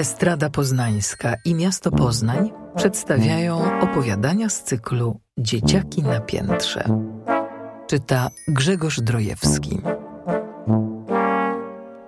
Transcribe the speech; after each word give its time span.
Estrada 0.00 0.50
Poznańska 0.50 1.34
i 1.44 1.54
Miasto 1.54 1.90
Poznań 1.90 2.52
przedstawiają 2.76 3.80
opowiadania 3.80 4.48
z 4.48 4.62
cyklu 4.62 5.20
Dzieciaki 5.38 6.02
na 6.02 6.20
piętrze. 6.20 6.84
Czyta 7.86 8.28
Grzegorz 8.48 9.00
Drojewski. 9.00 9.80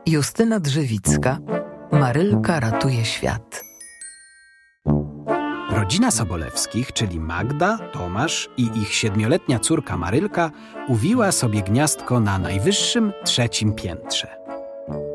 Justyna 0.07 0.61
Drzewicka, 0.61 1.39
Marylka 1.93 2.61
ratuje 2.61 3.05
świat. 3.05 3.63
Rodzina 5.71 6.11
Sobolewskich, 6.11 6.93
czyli 6.93 7.21
Magda, 7.21 7.79
Tomasz 7.93 8.51
i 8.57 8.71
ich 8.75 8.95
siedmioletnia 8.95 9.59
córka 9.59 9.97
Marylka, 9.97 10.51
uwiła 10.89 11.33
sobie 11.33 11.63
gniazdko 11.63 12.21
na 12.21 12.39
najwyższym 12.39 13.13
trzecim 13.25 13.73
piętrze. 13.73 14.42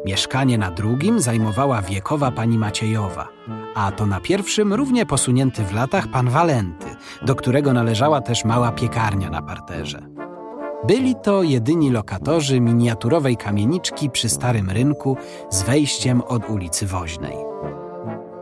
Mieszkanie 0.07 0.57
na 0.57 0.71
drugim 0.71 1.19
zajmowała 1.19 1.81
wiekowa 1.81 2.31
pani 2.31 2.57
Maciejowa, 2.57 3.27
a 3.75 3.91
to 3.91 4.05
na 4.05 4.19
pierwszym 4.19 4.73
równie 4.73 5.05
posunięty 5.05 5.63
w 5.63 5.73
latach 5.73 6.07
pan 6.07 6.29
Walenty, 6.29 6.85
do 7.21 7.35
którego 7.35 7.73
należała 7.73 8.21
też 8.21 8.45
mała 8.45 8.71
piekarnia 8.71 9.29
na 9.29 9.41
parterze. 9.41 10.07
Byli 10.87 11.15
to 11.23 11.43
jedyni 11.43 11.91
lokatorzy 11.91 12.59
miniaturowej 12.59 13.37
kamieniczki 13.37 14.09
przy 14.09 14.29
Starym 14.29 14.69
Rynku 14.69 15.17
z 15.49 15.63
wejściem 15.63 16.21
od 16.21 16.49
ulicy 16.49 16.85
Woźnej. 16.87 17.35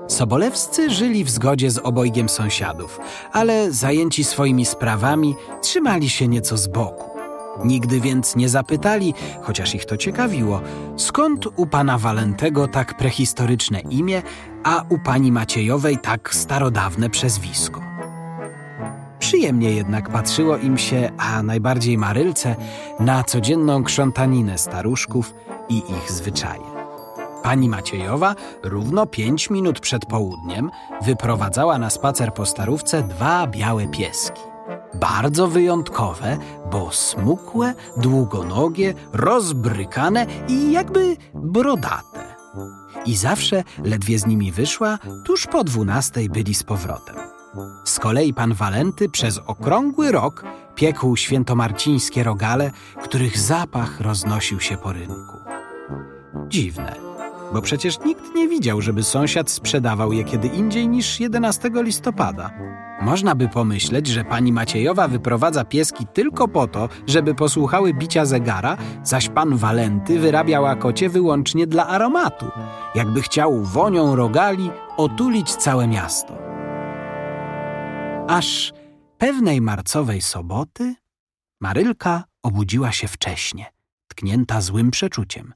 Sobolewscy 0.08 0.90
żyli 0.90 1.24
w 1.24 1.30
zgodzie 1.30 1.72
z 1.72 1.78
obojgiem 1.78 2.30
sąsiadów, 2.30 3.00
ale 3.32 3.72
zajęci 3.72 4.24
swoimi 4.24 4.66
sprawami 4.66 5.36
trzymali 5.62 6.10
się 6.10 6.28
nieco 6.28 6.58
z 6.58 6.68
boku. 6.68 7.15
Nigdy 7.64 8.02
więc 8.02 8.36
nie 8.36 8.50
zapytali, 8.50 9.14
chociaż 9.42 9.76
ich 9.76 9.86
to 9.86 9.98
ciekawiło, 9.98 10.62
skąd 10.98 11.48
u 11.56 11.66
pana 11.66 11.98
Walentego 11.98 12.68
tak 12.68 12.98
prehistoryczne 12.98 13.80
imię, 13.80 14.22
a 14.64 14.84
u 14.90 15.00
pani 15.00 15.32
Maciejowej 15.32 15.98
tak 15.98 16.36
starodawne 16.36 17.10
przezwisko. 17.10 17.82
Przyjemnie 19.20 19.72
jednak 19.72 20.10
patrzyło 20.10 20.58
im 20.58 20.78
się, 20.78 21.12
a 21.18 21.44
najbardziej 21.44 21.98
Marylce, 21.98 22.56
na 23.00 23.24
codzienną 23.24 23.84
krzątaninę 23.84 24.58
staruszków 24.58 25.34
i 25.70 25.78
ich 25.78 26.12
zwyczaje. 26.12 26.76
Pani 27.44 27.70
Maciejowa 27.70 28.36
równo 28.64 29.06
pięć 29.06 29.50
minut 29.50 29.80
przed 29.80 30.06
południem 30.06 30.72
wyprowadzała 31.02 31.78
na 31.78 31.90
spacer 31.90 32.34
po 32.34 32.46
starówce 32.46 33.04
dwa 33.04 33.48
białe 33.48 33.88
pieski. 33.88 34.55
Bardzo 34.94 35.48
wyjątkowe, 35.48 36.38
bo 36.72 36.92
smukłe, 36.92 37.74
długonogie, 37.98 38.94
rozbrykane 39.14 40.26
i 40.48 40.72
jakby 40.72 41.18
brodate. 41.34 42.36
I 43.06 43.16
zawsze, 43.16 43.64
ledwie 43.84 44.20
z 44.20 44.26
nimi 44.26 44.52
wyszła, 44.52 45.00
tuż 45.26 45.48
po 45.48 45.64
dwunastej 45.64 46.30
byli 46.30 46.54
z 46.54 46.64
powrotem. 46.64 47.16
Z 47.86 48.00
kolei 48.00 48.34
pan 48.34 48.54
Walenty 48.54 49.10
przez 49.10 49.38
okrągły 49.38 50.12
rok 50.12 50.44
piekł 50.76 51.16
świętomarcińskie 51.16 52.24
rogale, 52.24 52.72
których 53.04 53.40
zapach 53.40 54.02
roznosił 54.02 54.60
się 54.60 54.78
po 54.78 54.94
rynku. 54.94 55.38
Dziwne, 56.48 57.05
bo 57.54 57.62
przecież 57.62 58.00
nikt 58.00 58.36
nie 58.36 58.48
widział, 58.48 58.82
żeby 58.82 59.04
sąsiad 59.04 59.50
sprzedawał 59.50 60.14
je 60.14 60.24
kiedy 60.24 60.48
indziej 60.48 60.88
niż 60.88 61.20
11 61.20 61.72
listopada. 61.74 62.52
Można 63.02 63.36
by 63.36 63.48
pomyśleć, 63.48 64.08
że 64.08 64.24
pani 64.24 64.52
Maciejowa 64.52 65.08
wyprowadza 65.08 65.66
pieski 65.66 66.08
tylko 66.14 66.48
po 66.48 66.68
to, 66.68 66.90
żeby 67.08 67.36
posłuchały 67.36 67.94
bicia 67.94 68.26
zegara, 68.26 68.78
zaś 69.04 69.30
pan 69.30 69.58
Walenty 69.58 70.20
wyrabiał 70.20 70.78
kocie 70.78 71.10
wyłącznie 71.10 71.68
dla 71.68 71.88
aromatu, 71.88 72.46
jakby 72.96 73.22
chciał 73.22 73.64
wonią 73.64 74.16
rogali 74.16 74.70
otulić 74.98 75.56
całe 75.56 75.88
miasto. 75.88 76.38
Aż 78.28 78.74
pewnej 79.18 79.62
marcowej 79.62 80.22
soboty 80.22 80.96
Marylka 81.62 82.24
obudziła 82.44 82.92
się 82.92 83.08
wcześnie, 83.08 83.66
tknięta 84.08 84.62
złym 84.62 84.92
przeczuciem. 84.92 85.54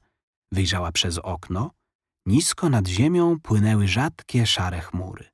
Wyjrzała 0.52 0.92
przez 0.92 1.18
okno. 1.18 1.70
Nisko 2.26 2.68
nad 2.68 2.88
ziemią 2.88 3.40
płynęły 3.40 3.88
rzadkie, 3.88 4.46
szare 4.46 4.80
chmury 4.80 5.30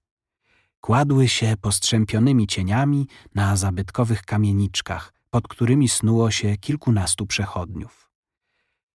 kładły 0.86 1.28
się 1.28 1.54
postrzępionymi 1.60 2.46
cieniami 2.46 3.08
na 3.34 3.56
zabytkowych 3.56 4.22
kamieniczkach, 4.22 5.12
pod 5.30 5.48
którymi 5.48 5.88
snuło 5.88 6.30
się 6.30 6.56
kilkunastu 6.56 7.26
przechodniów. 7.26 8.10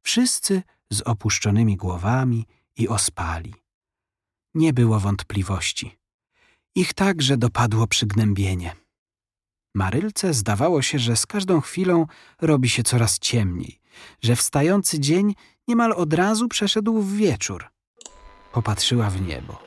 Wszyscy 0.01 0.63
z 0.89 1.01
opuszczonymi 1.01 1.77
głowami 1.77 2.45
i 2.77 2.87
ospali. 2.87 3.53
Nie 4.53 4.73
było 4.73 4.99
wątpliwości. 4.99 5.99
Ich 6.75 6.93
także 6.93 7.37
dopadło 7.37 7.87
przygnębienie. 7.87 8.75
Marylce 9.75 10.33
zdawało 10.33 10.81
się, 10.81 10.99
że 10.99 11.15
z 11.15 11.25
każdą 11.25 11.61
chwilą 11.61 12.05
robi 12.41 12.69
się 12.69 12.83
coraz 12.83 13.19
ciemniej, 13.19 13.79
że 14.21 14.35
wstający 14.35 14.99
dzień 14.99 15.33
niemal 15.67 15.91
od 15.91 16.13
razu 16.13 16.47
przeszedł 16.47 17.01
w 17.01 17.13
wieczór. 17.15 17.69
Popatrzyła 18.51 19.09
w 19.09 19.21
niebo. 19.21 19.59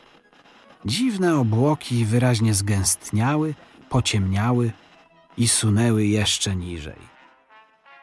Dziwne 0.85 1.37
obłoki 1.37 2.05
wyraźnie 2.05 2.55
zgęstniały, 2.55 3.55
pociemniały 3.89 4.73
i 5.37 5.49
sunęły 5.49 6.05
jeszcze 6.07 6.57
niżej. 6.57 7.15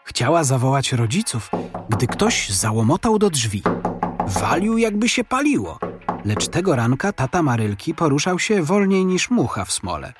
Chciała 0.05 0.43
zawołać 0.43 0.93
rodziców, 0.93 1.51
gdy 1.89 2.07
ktoś 2.07 2.49
załomotał 2.49 3.19
do 3.19 3.29
drzwi. 3.29 3.63
Walił, 4.27 4.77
jakby 4.77 5.09
się 5.09 5.23
paliło. 5.23 5.79
Lecz 6.25 6.47
tego 6.47 6.75
ranka 6.75 7.13
tata 7.13 7.43
Marylki 7.43 7.93
poruszał 7.93 8.39
się 8.39 8.63
wolniej 8.63 9.05
niż 9.05 9.29
mucha 9.29 9.65
w 9.65 9.71
smole. 9.71 10.13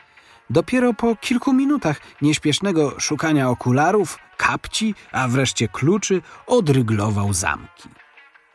Dopiero 0.50 0.94
po 0.94 1.16
kilku 1.16 1.54
minutach 1.54 2.02
nieśpiesznego 2.22 3.00
szukania 3.00 3.50
okularów, 3.50 4.18
kapci, 4.38 4.96
a 5.12 5.28
wreszcie 5.28 5.68
kluczy 5.68 6.22
odryglował 6.48 7.34
zamki. 7.34 7.90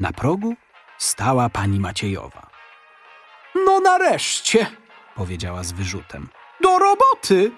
Na 0.01 0.13
progu 0.13 0.55
stała 0.99 1.49
pani 1.49 1.81
Maciejowa. 1.81 2.47
No 3.55 3.81
nareszcie, 3.81 4.67
powiedziała 5.15 5.65
z 5.65 5.73
wyrzutem. 5.73 6.29
Do 6.63 6.79
roboty! 6.79 7.53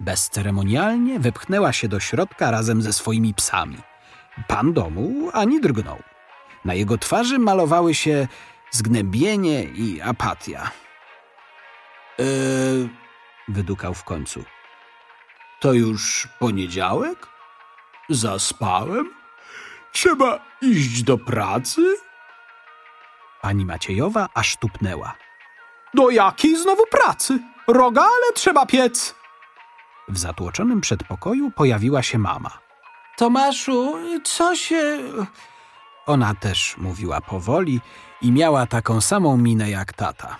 Bezceremonialnie 0.00 1.20
wepchnęła 1.20 1.72
się 1.72 1.88
do 1.88 2.00
środka 2.00 2.50
razem 2.50 2.82
ze 2.82 2.92
swoimi 2.92 3.34
psami. 3.34 3.78
Pan 4.48 4.72
domu 4.72 5.30
ani 5.32 5.60
drgnął. 5.60 5.98
Na 6.64 6.74
jego 6.74 6.98
twarzy 6.98 7.38
malowały 7.38 7.94
się 7.94 8.28
zgnębienie 8.70 9.64
i 9.64 10.00
apatia. 10.00 10.70
Eee, 12.18 12.88
wydukał 13.48 13.94
w 13.94 14.04
końcu. 14.04 14.44
To 15.60 15.72
już 15.72 16.28
poniedziałek? 16.38 17.26
Zaspałem? 18.08 19.10
Trzeba 19.92 20.40
iść 20.62 21.02
do 21.02 21.18
pracy? 21.18 21.96
Pani 23.46 23.64
Maciejowa 23.64 24.28
aż 24.34 24.56
tupnęła. 24.56 25.14
Do 25.94 26.10
jakiej 26.10 26.56
znowu 26.56 26.86
pracy? 26.86 27.38
Rogale 27.68 28.32
trzeba 28.34 28.66
piec! 28.66 29.14
W 30.08 30.18
zatłoczonym 30.18 30.80
przedpokoju 30.80 31.50
pojawiła 31.50 32.02
się 32.02 32.18
mama. 32.18 32.50
Tomaszu, 33.16 33.94
co 34.24 34.56
się... 34.56 34.98
Ona 36.06 36.34
też 36.34 36.76
mówiła 36.78 37.20
powoli 37.20 37.80
i 38.22 38.32
miała 38.32 38.66
taką 38.66 39.00
samą 39.00 39.36
minę 39.36 39.70
jak 39.70 39.92
tata. 39.92 40.36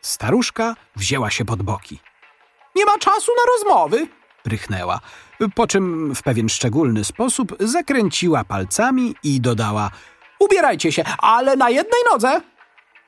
Staruszka 0.00 0.74
wzięła 0.96 1.30
się 1.30 1.44
pod 1.44 1.62
boki. 1.62 2.00
Nie 2.76 2.84
ma 2.84 2.98
czasu 2.98 3.32
na 3.36 3.52
rozmowy, 3.52 4.08
prychnęła, 4.42 5.00
po 5.54 5.66
czym 5.66 6.14
w 6.14 6.22
pewien 6.22 6.48
szczególny 6.48 7.04
sposób 7.04 7.56
zakręciła 7.60 8.44
palcami 8.44 9.14
i 9.22 9.40
dodała 9.40 9.90
Ubierajcie 10.40 10.92
się, 10.92 11.04
ale 11.18 11.56
na 11.56 11.70
jednej 11.70 12.00
nodze. 12.12 12.40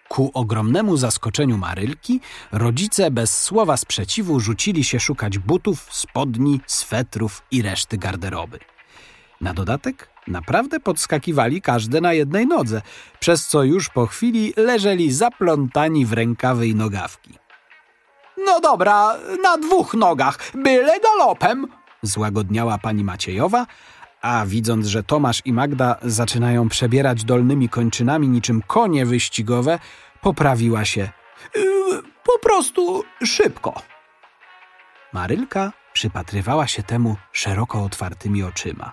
Ku 0.09 0.31
ogromnemu 0.35 0.97
zaskoczeniu 0.97 1.59
Marylki, 1.59 2.21
rodzice 2.53 3.11
bez 3.11 3.41
słowa 3.41 3.77
sprzeciwu 3.77 4.41
rzucili 4.41 4.85
się 4.85 5.01
szukać 5.01 5.39
butów, 5.39 5.89
spodni, 5.91 6.61
swetrów 6.67 7.43
i 7.51 7.63
reszty 7.63 7.99
garderoby. 7.99 8.59
Na 9.41 9.55
dodatek 9.55 10.09
naprawdę 10.27 10.81
podskakiwali 10.81 11.63
każde 11.63 12.01
na 12.01 12.13
jednej 12.13 12.47
nodze, 12.47 12.83
przez 13.21 13.47
co 13.47 13.63
już 13.63 13.89
po 13.89 14.07
chwili 14.07 14.53
leżeli 14.57 15.13
zaplątani 15.13 16.07
w 16.07 16.13
rękawy 16.13 16.67
i 16.67 16.75
nogawki. 16.75 17.39
No 18.47 18.61
dobra, 18.61 19.17
na 19.43 19.59
dwóch 19.59 19.95
nogach, 19.95 20.39
byle 20.55 21.01
galopem, 21.01 21.67
złagodniała 22.03 22.79
pani 22.79 23.05
Maciejowa, 23.05 23.67
a 24.23 24.47
widząc, 24.47 24.87
że 24.87 25.03
Tomasz 25.03 25.43
i 25.45 25.53
Magda 25.53 25.97
zaczynają 26.03 26.69
przebierać 26.69 27.25
dolnymi 27.25 27.69
kończynami 27.69 28.29
niczym 28.29 28.63
konie 28.67 29.07
wyścigowe, 29.07 29.79
poprawiła 30.21 30.85
się. 30.85 31.09
Yy, 31.57 32.03
po 32.25 32.39
prostu 32.39 33.05
szybko. 33.25 33.83
Marylka 35.13 35.73
przypatrywała 35.93 36.67
się 36.67 36.83
temu 36.83 37.17
szeroko 37.33 37.85
otwartymi 37.85 38.43
oczyma. 38.43 38.93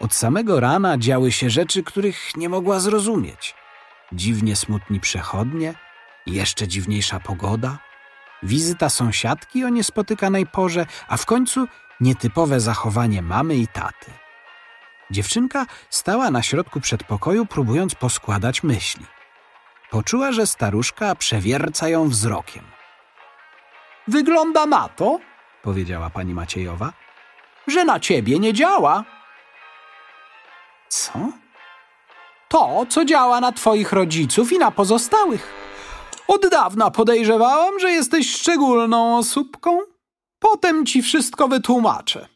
Od 0.00 0.14
samego 0.14 0.60
rana 0.60 0.98
działy 0.98 1.32
się 1.32 1.50
rzeczy, 1.50 1.82
których 1.82 2.36
nie 2.36 2.48
mogła 2.48 2.80
zrozumieć. 2.80 3.54
dziwnie 4.12 4.56
smutni 4.56 5.00
przechodnie, 5.00 5.74
jeszcze 6.26 6.68
dziwniejsza 6.68 7.20
pogoda, 7.20 7.78
wizyta 8.42 8.88
sąsiadki 8.88 9.64
o 9.64 9.68
niespotykanej 9.68 10.46
porze, 10.46 10.86
a 11.08 11.16
w 11.16 11.26
końcu 11.26 11.66
nietypowe 12.00 12.60
zachowanie 12.60 13.22
mamy 13.22 13.54
i 13.56 13.66
taty. 13.66 14.23
Dziewczynka 15.10 15.66
stała 15.90 16.30
na 16.30 16.42
środku 16.42 16.80
przedpokoju, 16.80 17.46
próbując 17.46 17.94
poskładać 17.94 18.62
myśli. 18.62 19.06
Poczuła, 19.90 20.32
że 20.32 20.46
staruszka 20.46 21.14
przewierca 21.14 21.88
ją 21.88 22.08
wzrokiem. 22.08 22.64
Wygląda 24.08 24.66
na 24.66 24.88
to, 24.88 25.18
Powiedziała 25.62 26.10
pani 26.10 26.34
Maciejowa. 26.34 26.92
że 27.66 27.84
na 27.84 28.00
ciebie 28.00 28.38
nie 28.38 28.52
działa. 28.52 29.04
Co? 30.88 31.12
To, 32.48 32.86
co 32.88 33.04
działa 33.04 33.40
na 33.40 33.52
twoich 33.52 33.92
rodziców 33.92 34.52
i 34.52 34.58
na 34.58 34.70
pozostałych. 34.70 35.52
Od 36.28 36.48
dawna 36.48 36.90
podejrzewałam, 36.90 37.80
że 37.80 37.90
jesteś 37.90 38.32
szczególną 38.36 39.18
osóbką. 39.18 39.78
Potem 40.38 40.86
ci 40.86 41.02
wszystko 41.02 41.48
wytłumaczę. 41.48 42.28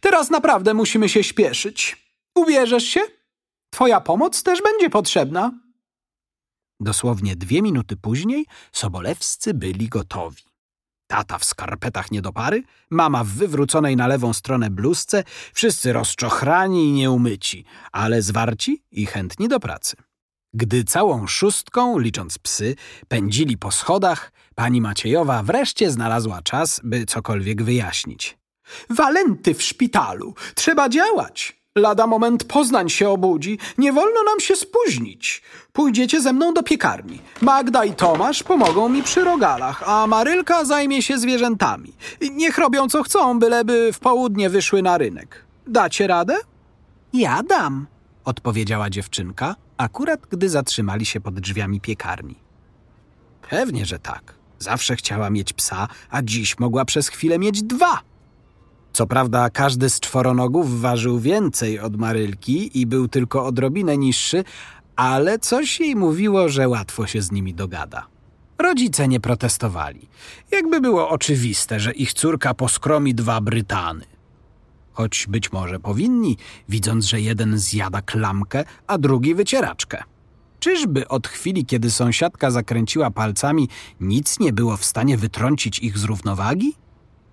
Teraz 0.00 0.30
naprawdę 0.30 0.74
musimy 0.74 1.08
się 1.08 1.24
śpieszyć. 1.24 2.03
Ubierzesz 2.34 2.84
się? 2.84 3.00
Twoja 3.70 4.00
pomoc 4.00 4.42
też 4.42 4.62
będzie 4.62 4.90
potrzebna. 4.90 5.52
Dosłownie 6.80 7.36
dwie 7.36 7.62
minuty 7.62 7.96
później 7.96 8.46
Sobolewscy 8.72 9.54
byli 9.54 9.88
gotowi. 9.88 10.42
Tata 11.06 11.38
w 11.38 11.44
skarpetach 11.44 12.10
nie 12.10 12.22
do 12.22 12.32
pary, 12.32 12.62
mama 12.90 13.24
w 13.24 13.28
wywróconej 13.28 13.96
na 13.96 14.06
lewą 14.06 14.32
stronę 14.32 14.70
bluzce, 14.70 15.24
wszyscy 15.52 15.92
rozczochrani 15.92 16.88
i 16.88 16.92
nieumyci, 16.92 17.64
ale 17.92 18.22
zwarci 18.22 18.82
i 18.90 19.06
chętni 19.06 19.48
do 19.48 19.60
pracy. 19.60 19.96
Gdy 20.54 20.84
całą 20.84 21.26
szóstką, 21.26 21.98
licząc 21.98 22.38
psy, 22.38 22.76
pędzili 23.08 23.58
po 23.58 23.70
schodach, 23.70 24.32
pani 24.54 24.80
Maciejowa 24.80 25.42
wreszcie 25.42 25.90
znalazła 25.90 26.42
czas, 26.42 26.80
by 26.84 27.06
cokolwiek 27.06 27.62
wyjaśnić. 27.62 28.38
Walenty 28.90 29.54
w 29.54 29.62
szpitalu. 29.62 30.34
Trzeba 30.54 30.88
działać. 30.88 31.63
Lada 31.78 32.06
moment 32.06 32.44
Poznań 32.44 32.88
się 32.88 33.08
obudzi. 33.08 33.58
Nie 33.78 33.92
wolno 33.92 34.22
nam 34.22 34.40
się 34.40 34.56
spóźnić. 34.56 35.42
Pójdziecie 35.72 36.20
ze 36.20 36.32
mną 36.32 36.54
do 36.54 36.62
piekarni. 36.62 37.20
Magda 37.40 37.84
i 37.84 37.94
Tomasz 37.94 38.42
pomogą 38.42 38.88
mi 38.88 39.02
przy 39.02 39.24
rogalach, 39.24 39.82
a 39.88 40.06
Marylka 40.06 40.64
zajmie 40.64 41.02
się 41.02 41.18
zwierzętami. 41.18 41.92
Niech 42.30 42.58
robią 42.58 42.88
co 42.88 43.02
chcą, 43.02 43.38
byleby 43.38 43.90
w 43.92 43.98
południe 43.98 44.50
wyszły 44.50 44.82
na 44.82 44.98
rynek. 44.98 45.44
Dacie 45.66 46.06
radę? 46.06 46.36
Ja 47.12 47.42
dam, 47.42 47.86
odpowiedziała 48.24 48.90
dziewczynka, 48.90 49.56
akurat 49.76 50.20
gdy 50.30 50.48
zatrzymali 50.48 51.06
się 51.06 51.20
pod 51.20 51.40
drzwiami 51.40 51.80
piekarni. 51.80 52.34
Pewnie, 53.50 53.86
że 53.86 53.98
tak. 53.98 54.34
Zawsze 54.58 54.96
chciała 54.96 55.30
mieć 55.30 55.52
psa, 55.52 55.88
a 56.10 56.22
dziś 56.22 56.58
mogła 56.58 56.84
przez 56.84 57.08
chwilę 57.08 57.38
mieć 57.38 57.62
dwa. 57.62 58.00
Co 58.94 59.06
prawda, 59.06 59.50
każdy 59.50 59.90
z 59.90 60.00
czworonogów 60.00 60.80
ważył 60.80 61.18
więcej 61.18 61.80
od 61.80 61.96
Marylki 61.96 62.80
i 62.80 62.86
był 62.86 63.08
tylko 63.08 63.46
odrobinę 63.46 63.98
niższy, 63.98 64.44
ale 64.96 65.38
coś 65.38 65.80
jej 65.80 65.96
mówiło, 65.96 66.48
że 66.48 66.68
łatwo 66.68 67.06
się 67.06 67.22
z 67.22 67.32
nimi 67.32 67.54
dogada. 67.54 68.06
Rodzice 68.58 69.08
nie 69.08 69.20
protestowali. 69.20 70.08
Jakby 70.50 70.80
było 70.80 71.08
oczywiste, 71.08 71.80
że 71.80 71.92
ich 71.92 72.12
córka 72.12 72.54
poskromi 72.54 73.14
dwa 73.14 73.40
Brytany. 73.40 74.04
Choć 74.92 75.26
być 75.28 75.52
może 75.52 75.80
powinni, 75.80 76.36
widząc, 76.68 77.04
że 77.04 77.20
jeden 77.20 77.58
zjada 77.58 78.02
klamkę, 78.02 78.64
a 78.86 78.98
drugi 78.98 79.34
wycieraczkę. 79.34 80.02
Czyżby 80.60 81.08
od 81.08 81.28
chwili, 81.28 81.66
kiedy 81.66 81.90
sąsiadka 81.90 82.50
zakręciła 82.50 83.10
palcami, 83.10 83.68
nic 84.00 84.40
nie 84.40 84.52
było 84.52 84.76
w 84.76 84.84
stanie 84.84 85.16
wytrącić 85.16 85.78
ich 85.78 85.98
z 85.98 86.04
równowagi? 86.04 86.83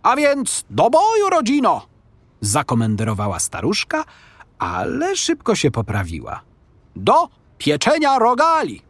A 0.03 0.15
więc 0.15 0.65
do 0.69 0.89
boju, 0.89 1.29
rodzino! 1.31 1.87
Zakomenderowała 2.41 3.39
staruszka, 3.39 4.03
ale 4.59 5.15
szybko 5.15 5.55
się 5.55 5.71
poprawiła. 5.71 6.41
Do 6.95 7.29
pieczenia 7.57 8.19
rogali! 8.19 8.81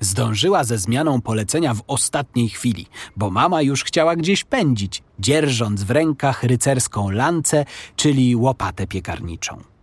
Zdążyła 0.00 0.64
ze 0.64 0.78
zmianą 0.78 1.20
polecenia 1.20 1.74
w 1.74 1.82
ostatniej 1.86 2.48
chwili, 2.48 2.86
bo 3.16 3.30
mama 3.30 3.62
już 3.62 3.84
chciała 3.84 4.16
gdzieś 4.16 4.44
pędzić, 4.44 5.02
dzierżąc 5.18 5.82
w 5.82 5.90
rękach 5.90 6.42
rycerską 6.42 7.10
lancę, 7.10 7.64
czyli 7.96 8.36
łopatę 8.36 8.86
piekarniczą. 8.86 9.75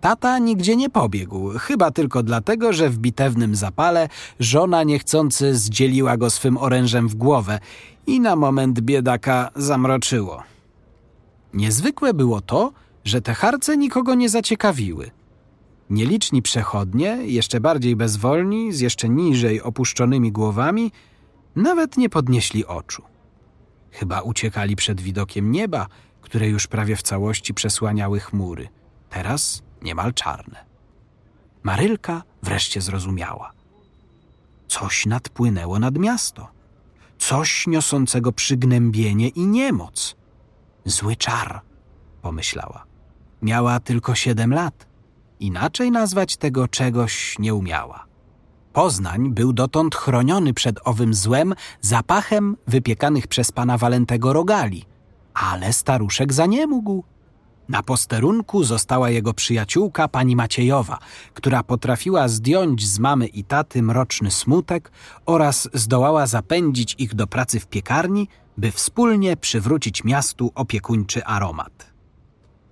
Tata 0.00 0.38
nigdzie 0.38 0.76
nie 0.76 0.90
pobiegł, 0.90 1.48
chyba 1.58 1.90
tylko 1.90 2.22
dlatego, 2.22 2.72
że 2.72 2.90
w 2.90 2.98
bitewnym 2.98 3.56
zapale 3.56 4.08
żona 4.40 4.82
niechcący 4.82 5.56
zdzieliła 5.56 6.16
go 6.16 6.30
swym 6.30 6.56
orężem 6.56 7.08
w 7.08 7.14
głowę 7.14 7.58
i 8.06 8.20
na 8.20 8.36
moment 8.36 8.80
biedaka 8.80 9.50
zamroczyło. 9.56 10.42
Niezwykłe 11.54 12.14
było 12.14 12.40
to, 12.40 12.72
że 13.04 13.20
te 13.20 13.34
harce 13.34 13.76
nikogo 13.76 14.14
nie 14.14 14.28
zaciekawiły. 14.28 15.10
Nieliczni 15.90 16.42
przechodnie, 16.42 17.18
jeszcze 17.22 17.60
bardziej 17.60 17.96
bezwolni, 17.96 18.72
z 18.72 18.80
jeszcze 18.80 19.08
niżej 19.08 19.62
opuszczonymi 19.62 20.32
głowami, 20.32 20.92
nawet 21.56 21.96
nie 21.96 22.08
podnieśli 22.08 22.66
oczu. 22.66 23.02
Chyba 23.90 24.20
uciekali 24.20 24.76
przed 24.76 25.00
widokiem 25.00 25.52
nieba, 25.52 25.86
które 26.20 26.48
już 26.48 26.66
prawie 26.66 26.96
w 26.96 27.02
całości 27.02 27.54
przesłaniały 27.54 28.20
chmury. 28.20 28.68
Teraz 29.10 29.62
niemal 29.82 30.14
czarne. 30.14 30.64
Marylka 31.62 32.22
wreszcie 32.42 32.80
zrozumiała. 32.80 33.52
Coś 34.68 35.06
nadpłynęło 35.06 35.78
nad 35.78 35.98
miasto. 35.98 36.48
Coś 37.18 37.66
niosącego 37.66 38.32
przygnębienie 38.32 39.28
i 39.28 39.46
niemoc. 39.46 40.16
Zły 40.84 41.16
czar, 41.16 41.60
pomyślała. 42.22 42.84
Miała 43.42 43.80
tylko 43.80 44.14
siedem 44.14 44.54
lat. 44.54 44.86
Inaczej 45.40 45.90
nazwać 45.90 46.36
tego 46.36 46.68
czegoś 46.68 47.38
nie 47.38 47.54
umiała. 47.54 48.06
Poznań 48.72 49.30
był 49.30 49.52
dotąd 49.52 49.94
chroniony 49.94 50.54
przed 50.54 50.80
owym 50.84 51.14
złem 51.14 51.54
zapachem 51.80 52.56
wypiekanych 52.66 53.26
przez 53.26 53.52
pana 53.52 53.78
Walentego 53.78 54.32
rogali, 54.32 54.84
ale 55.34 55.72
staruszek 55.72 56.32
za 56.32 56.46
nie 56.46 56.66
mógł. 56.66 57.04
Na 57.68 57.82
posterunku 57.82 58.64
została 58.64 59.10
jego 59.10 59.34
przyjaciółka 59.34 60.08
pani 60.08 60.36
Maciejowa, 60.36 60.98
która 61.34 61.62
potrafiła 61.62 62.28
zdjąć 62.28 62.86
z 62.86 62.98
mamy 62.98 63.26
i 63.26 63.44
taty 63.44 63.82
mroczny 63.82 64.30
smutek 64.30 64.92
oraz 65.26 65.68
zdołała 65.74 66.26
zapędzić 66.26 66.94
ich 66.98 67.14
do 67.14 67.26
pracy 67.26 67.60
w 67.60 67.66
piekarni, 67.66 68.28
by 68.58 68.70
wspólnie 68.70 69.36
przywrócić 69.36 70.04
miastu 70.04 70.52
opiekuńczy 70.54 71.24
aromat. 71.24 71.92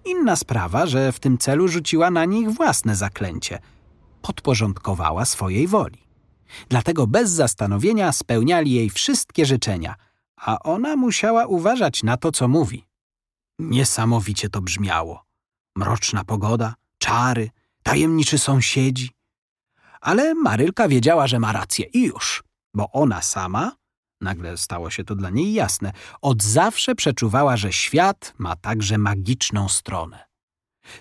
Inna 0.04 0.36
sprawa, 0.36 0.86
że 0.86 1.12
w 1.12 1.20
tym 1.20 1.38
celu 1.38 1.68
rzuciła 1.68 2.10
na 2.10 2.24
nich 2.24 2.50
własne 2.50 2.96
zaklęcie. 2.96 3.58
Podporządkowała 4.22 5.24
swojej 5.24 5.66
woli. 5.66 6.06
Dlatego 6.68 7.06
bez 7.06 7.30
zastanowienia 7.30 8.12
spełniali 8.12 8.72
jej 8.72 8.90
wszystkie 8.90 9.46
życzenia, 9.46 9.94
a 10.36 10.58
ona 10.58 10.96
musiała 10.96 11.46
uważać 11.46 12.02
na 12.02 12.16
to, 12.16 12.32
co 12.32 12.48
mówi. 12.48 12.84
Niesamowicie 13.58 14.48
to 14.50 14.60
brzmiało. 14.60 15.24
Mroczna 15.76 16.24
pogoda, 16.24 16.74
czary, 16.98 17.50
tajemniczy 17.82 18.38
sąsiedzi. 18.38 19.10
Ale 20.00 20.34
Marylka 20.34 20.88
wiedziała, 20.88 21.26
że 21.26 21.38
ma 21.38 21.52
rację 21.52 21.86
i 21.86 22.02
już, 22.02 22.44
bo 22.74 22.92
ona 22.92 23.22
sama, 23.22 23.72
nagle 24.20 24.56
stało 24.56 24.90
się 24.90 25.04
to 25.04 25.14
dla 25.14 25.30
niej 25.30 25.52
jasne, 25.52 25.92
od 26.20 26.42
zawsze 26.42 26.94
przeczuwała, 26.94 27.56
że 27.56 27.72
świat 27.72 28.34
ma 28.38 28.56
także 28.56 28.98
magiczną 28.98 29.68
stronę. 29.68 30.26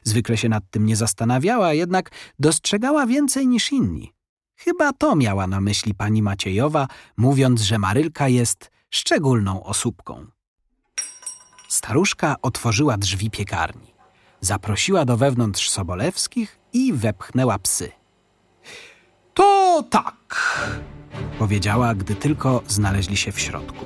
Zwykle 0.04 0.38
się 0.38 0.50
nad 0.50 0.64
tym 0.72 0.86
nie 0.86 0.96
zastanawiała, 0.96 1.74
jednak 1.74 2.12
dostrzegała 2.40 3.06
więcej 3.06 3.48
niż 3.48 3.72
inni. 3.72 4.14
Chyba 4.56 4.94
to 4.94 5.16
miała 5.16 5.48
na 5.48 5.62
myśli 5.62 5.94
pani 5.94 6.22
Maciejowa, 6.22 6.88
mówiąc, 7.18 7.62
że 7.62 7.80
Marylka 7.80 8.28
jest 8.28 8.72
szczególną 8.90 9.64
osóbką. 9.64 10.28
Staruszka 11.68 12.36
otworzyła 12.42 12.98
drzwi 12.98 13.32
piekarni. 13.32 13.94
Zaprosiła 14.42 15.06
do 15.06 15.18
wewnątrz 15.18 15.70
Sobolewskich 15.70 16.60
i 16.74 16.94
wepchnęła 16.94 17.60
psy. 17.60 17.92
To 19.34 19.84
tak. 19.90 20.16
Powiedziała, 21.40 21.96
gdy 21.96 22.16
tylko 22.16 22.62
znaleźli 22.68 23.18
się 23.18 23.32
w 23.32 23.40
środku. 23.40 23.86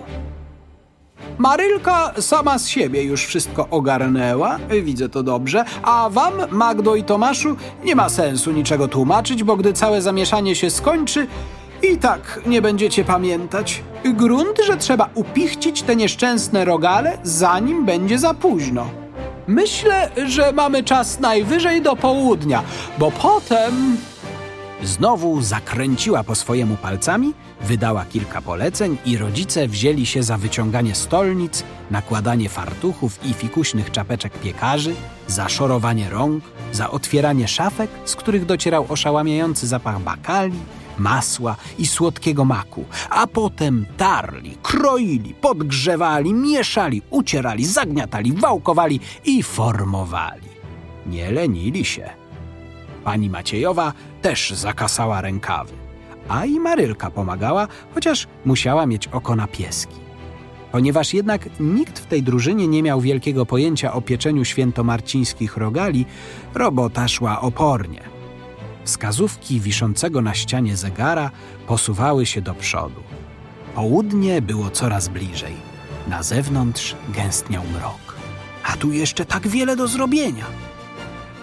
Marylka 1.38 2.14
sama 2.22 2.60
z 2.60 2.68
siebie 2.68 3.04
już 3.04 3.26
wszystko 3.26 3.70
ogarnęła, 3.70 4.60
widzę 4.84 5.10
to 5.10 5.24
dobrze, 5.24 5.66
a 5.84 6.10
wam, 6.10 6.34
Magdo 6.52 6.96
i 6.96 7.04
Tomaszu, 7.04 7.56
nie 7.84 7.96
ma 7.96 8.10
sensu 8.10 8.52
niczego 8.52 8.88
tłumaczyć, 8.88 9.44
bo 9.44 9.58
gdy 9.58 9.74
całe 9.74 10.02
zamieszanie 10.02 10.56
się 10.56 10.70
skończy, 10.70 11.28
i 11.84 11.98
tak 11.98 12.40
nie 12.46 12.62
będziecie 12.62 13.04
pamiętać. 13.04 13.84
Grunt, 14.06 14.58
że 14.66 14.78
trzeba 14.78 15.10
upichcić 15.16 15.82
te 15.82 15.96
nieszczęsne 15.96 16.66
rogale, 16.66 17.18
zanim 17.24 17.86
będzie 17.86 18.20
za 18.20 18.34
późno. 18.34 18.90
Myślę, 19.48 20.10
że 20.28 20.52
mamy 20.52 20.84
czas 20.84 21.20
najwyżej 21.20 21.82
do 21.82 21.96
południa, 21.96 22.64
bo 22.98 23.12
potem... 23.12 23.98
Znowu 24.84 25.42
zakręciła 25.42 26.24
po 26.24 26.36
swojemu 26.36 26.78
palcami, 26.78 27.34
wydała 27.62 28.06
kilka 28.06 28.42
poleceń 28.42 28.98
i 29.06 29.18
rodzice 29.18 29.68
wzięli 29.68 30.06
się 30.06 30.24
za 30.24 30.38
wyciąganie 30.38 30.96
stolnic, 30.96 31.64
nakładanie 31.92 32.50
fartuchów 32.50 33.20
i 33.26 33.34
fikuśnych 33.34 33.92
czapeczek 33.92 34.34
piekarzy, 34.34 34.96
za 35.28 35.50
szorowanie 35.50 36.10
rąk, 36.10 36.44
za 36.72 36.92
otwieranie 36.92 37.48
szafek, 37.48 37.90
z 38.06 38.16
których 38.16 38.46
docierał 38.46 38.86
oszałamiający 38.90 39.68
zapach 39.68 40.02
bakali, 40.02 40.60
masła 40.98 41.56
i 41.78 41.88
słodkiego 41.88 42.46
maku, 42.46 42.86
a 43.10 43.28
potem 43.28 43.86
tarli, 43.98 44.58
kroili, 44.62 45.34
podgrzewali, 45.34 46.34
mieszali, 46.34 47.02
ucierali, 47.10 47.66
zagniatali, 47.66 48.34
wałkowali 48.34 49.00
i 49.26 49.44
formowali. 49.44 50.50
Nie 51.06 51.32
lenili 51.32 51.86
się. 51.86 52.19
Pani 53.04 53.30
Maciejowa 53.30 53.94
też 54.22 54.52
zakasała 54.52 55.22
rękawy, 55.22 55.74
a 56.30 56.46
i 56.46 56.60
Marylka 56.60 57.12
pomagała, 57.12 57.68
chociaż 57.94 58.28
musiała 58.46 58.86
mieć 58.86 59.08
oko 59.08 59.36
na 59.36 59.48
pieski. 59.48 59.96
Ponieważ 60.72 61.14
jednak 61.14 61.50
nikt 61.60 62.00
w 62.00 62.06
tej 62.06 62.24
drużynie 62.24 62.68
nie 62.68 62.84
miał 62.84 63.02
wielkiego 63.02 63.46
pojęcia 63.46 63.94
o 63.94 64.02
pieczeniu 64.02 64.46
świętomarcińskich 64.46 65.58
rogali, 65.58 66.06
robota 66.54 67.08
szła 67.08 67.42
opornie. 67.42 68.02
Wskazówki 68.84 69.60
wiszącego 69.60 70.22
na 70.22 70.34
ścianie 70.34 70.78
zegara 70.78 71.32
posuwały 71.68 72.26
się 72.26 72.42
do 72.42 72.54
przodu. 72.54 73.02
Południe 73.76 74.42
było 74.42 74.70
coraz 74.70 75.08
bliżej. 75.08 75.54
Na 76.08 76.24
zewnątrz 76.24 76.96
gęstniał 77.10 77.64
mrok. 77.74 78.16
A 78.64 78.78
tu 78.78 78.92
jeszcze 78.92 79.26
tak 79.26 79.48
wiele 79.48 79.76
do 79.76 79.88
zrobienia. 79.88 80.46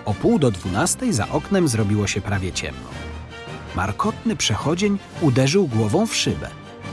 O 0.07 0.15
pół 0.15 0.39
do 0.39 0.51
dwunastej 0.51 1.13
za 1.13 1.29
oknem 1.29 1.69
zrobiło 1.69 2.07
się 2.07 2.21
prawie 2.21 2.53
ciemno. 2.53 2.89
Markotny 3.77 4.37
przechodzień 4.37 4.99
uderzył 5.21 5.67
głową 5.67 6.07
w 6.07 6.17
szybę. 6.17 6.51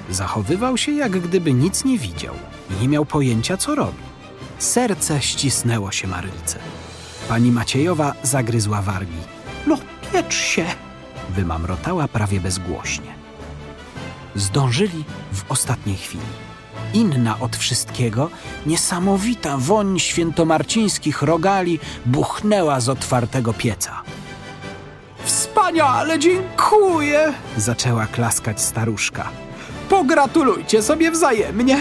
Zachowywał 0.10 0.78
się, 0.78 0.92
jak 0.92 1.12
gdyby 1.20 1.54
nic 1.54 1.86
nie 1.86 1.98
widział 1.98 2.36
nie 2.82 2.88
miał 2.88 3.06
pojęcia, 3.06 3.58
co 3.58 3.76
robi. 3.76 4.04
Serce 4.60 5.22
ścisnęło 5.22 5.92
się 5.92 6.08
Marylce. 6.08 6.60
Pani 7.30 7.52
Maciejowa 7.52 8.14
zagryzła 8.24 8.82
wargi. 8.82 9.18
No, 9.68 9.78
piecz 10.14 10.36
się! 10.36 10.66
Wymamrotała 11.30 12.08
prawie 12.08 12.40
bezgłośnie. 12.40 13.14
Zdążyli 14.36 15.04
w 15.34 15.52
ostatniej 15.52 15.98
chwili. 15.98 16.43
Inna 16.94 17.40
od 17.40 17.56
wszystkiego, 17.56 18.30
niesamowita 18.66 19.58
woń 19.58 20.00
świętomarcińskich 20.00 21.22
rogali 21.22 21.80
buchnęła 22.06 22.80
z 22.80 22.90
otwartego 22.90 23.54
pieca. 23.54 24.02
Wspaniale, 25.24 26.20
dziękuję! 26.20 27.34
Zaczęła 27.58 28.06
klaskać 28.08 28.62
staruszka. 28.62 29.30
Pogratulujcie 29.90 30.82
sobie 30.82 31.12
wzajemnie. 31.12 31.78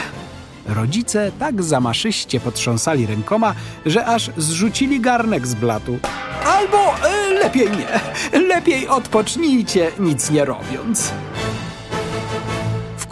Rodzice 0.66 1.33
tak 1.38 1.62
zamaszyście 1.62 2.40
potrząsali 2.40 3.07
rękoma, 3.07 3.54
że 3.87 4.07
aż 4.07 4.31
zrzucili 4.37 5.00
garnek 5.00 5.47
z 5.47 5.54
blatu. 5.54 5.99
Albo 6.47 6.95
e, 7.09 7.31
lepiej 7.31 7.69
nie. 7.71 8.00
Lepiej 8.40 8.88
odpocznijcie, 8.88 9.92
nic 9.99 10.31
nie 10.31 10.45
robiąc. 10.45 11.12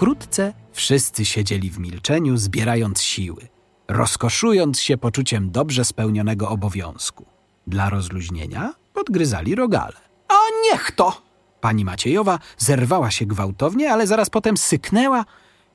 Wkrótce 0.00 0.52
wszyscy 0.72 1.24
siedzieli 1.24 1.70
w 1.70 1.78
milczeniu, 1.78 2.36
zbierając 2.36 3.02
siły, 3.02 3.48
rozkoszując 3.88 4.80
się 4.80 4.98
poczuciem 4.98 5.50
dobrze 5.50 5.84
spełnionego 5.84 6.48
obowiązku. 6.48 7.26
Dla 7.66 7.90
rozluźnienia 7.90 8.74
podgryzali 8.92 9.54
rogale. 9.54 9.96
A 10.28 10.34
niech 10.62 10.90
to! 10.90 11.22
Pani 11.60 11.84
Maciejowa 11.84 12.38
zerwała 12.58 13.10
się 13.10 13.26
gwałtownie, 13.26 13.92
ale 13.92 14.06
zaraz 14.06 14.30
potem 14.30 14.56
syknęła 14.56 15.24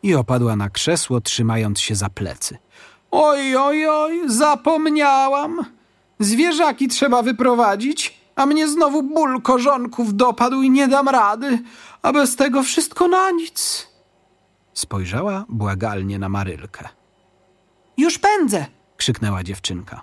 i 0.03 0.15
opadła 0.15 0.55
na 0.55 0.70
krzesło, 0.70 1.22
trzymając 1.22 1.79
się 1.79 1.96
za 1.96 2.10
plecy. 2.10 2.58
Oj, 3.12 3.55
oj, 3.55 3.88
oj, 3.88 4.22
zapomniałam. 4.29 5.65
Zwierzaki 6.20 6.88
trzeba 6.88 7.22
wyprowadzić, 7.22 8.20
a 8.36 8.46
mnie 8.46 8.67
znowu 8.67 9.03
ból 9.03 9.41
korzonków 9.41 10.15
dopadł 10.15 10.62
i 10.62 10.70
nie 10.70 10.88
dam 10.88 11.10
rady, 11.10 11.60
a 12.01 12.13
bez 12.13 12.36
tego 12.36 12.63
wszystko 12.63 13.08
na 13.08 13.32
nic. 13.32 13.88
Spojrzała 14.75 15.46
błagalnie 15.50 16.20
na 16.20 16.29
Marylkę. 16.29 16.89
Już 17.98 18.20
pędzę! 18.20 18.65
krzyknęła 18.98 19.44
dziewczynka. 19.44 20.01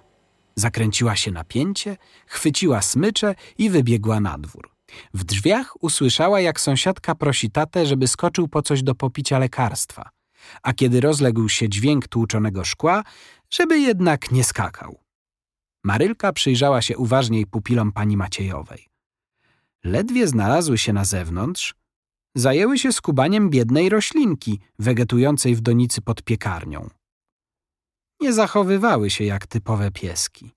Zakręciła 0.56 1.16
się 1.16 1.30
napięcie, 1.30 1.96
chwyciła 2.26 2.82
smycze 2.82 3.34
i 3.58 3.70
wybiegła 3.70 4.20
na 4.20 4.38
dwór. 4.38 4.70
W 5.14 5.24
drzwiach 5.24 5.82
usłyszała, 5.82 6.40
jak 6.40 6.60
sąsiadka 6.60 7.14
prosi 7.14 7.50
tatę, 7.50 7.86
żeby 7.86 8.08
skoczył 8.08 8.48
po 8.48 8.62
coś 8.62 8.82
do 8.82 8.94
popicia 8.94 9.38
lekarstwa, 9.38 10.10
a 10.62 10.72
kiedy 10.72 11.00
rozległ 11.00 11.48
się 11.48 11.68
dźwięk 11.68 12.08
tłuczonego 12.08 12.64
szkła, 12.64 13.02
żeby 13.50 13.78
jednak 13.78 14.32
nie 14.32 14.44
skakał. 14.44 14.98
Marylka 15.84 16.32
przyjrzała 16.32 16.82
się 16.82 16.96
uważniej 16.98 17.46
pupilom 17.46 17.92
pani 17.92 18.16
Maciejowej. 18.16 18.88
Ledwie 19.84 20.28
znalazły 20.28 20.78
się 20.78 20.92
na 20.92 21.04
zewnątrz, 21.04 21.74
zajęły 22.34 22.78
się 22.78 22.92
skubaniem 22.92 23.50
biednej 23.50 23.88
roślinki 23.88 24.60
wegetującej 24.78 25.54
w 25.54 25.60
donicy 25.60 26.02
pod 26.02 26.22
piekarnią. 26.22 26.90
Nie 28.20 28.32
zachowywały 28.32 29.10
się 29.10 29.24
jak 29.24 29.46
typowe 29.46 29.90
pieski. 29.90 30.50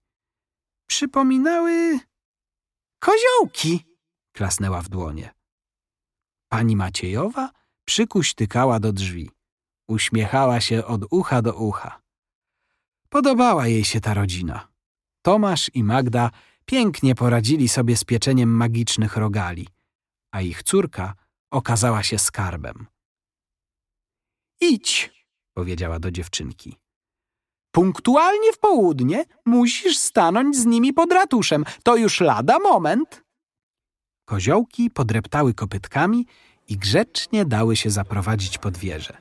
Przypominały 0.88 2.00
koziołki, 3.00 3.86
klasnęła 4.32 4.82
w 4.82 4.90
dłonie. 4.90 5.34
Pani 6.50 6.76
Maciejowa 6.76 7.52
przykuśtykała 7.86 8.80
do 8.80 8.94
drzwi. 8.94 9.30
Uśmiechała 9.88 10.62
się 10.62 10.86
od 10.86 11.02
ucha 11.12 11.42
do 11.42 11.54
ucha. 11.54 12.02
Podobała 13.10 13.68
jej 13.68 13.84
się 13.84 14.02
ta 14.02 14.14
rodzina. 14.14 14.68
Tomasz 15.22 15.72
i 15.74 15.84
Magda 15.84 16.32
pięknie 16.66 17.16
poradzili 17.16 17.70
sobie 17.70 17.98
z 17.98 18.04
pieczeniem 18.04 18.50
magicznych 18.50 19.18
rogali, 19.18 19.68
a 20.32 20.42
ich 20.42 20.64
córka 20.64 21.14
okazała 21.56 22.04
się 22.04 22.20
skarbem. 22.20 22.88
Idź, 24.62 25.12
powiedziała 25.54 26.00
do 26.00 26.12
dziewczynki. 26.12 26.78
punktualnie 27.72 28.54
w 28.54 28.60
południe 28.60 29.26
musisz 29.46 29.98
stanąć 29.98 30.58
z 30.58 30.66
nimi 30.66 30.94
pod 30.94 31.12
ratuszem. 31.12 31.66
To 31.84 31.96
już 31.96 32.22
lada 32.22 32.60
moment. 32.60 33.24
Koziołki 34.26 34.90
podreptały 34.90 35.54
kopytkami 35.54 36.26
i 36.68 36.78
grzecznie 36.78 37.46
dały 37.46 37.76
się 37.76 37.90
zaprowadzić 37.90 38.58
pod 38.58 38.78
wieżę. 38.78 39.18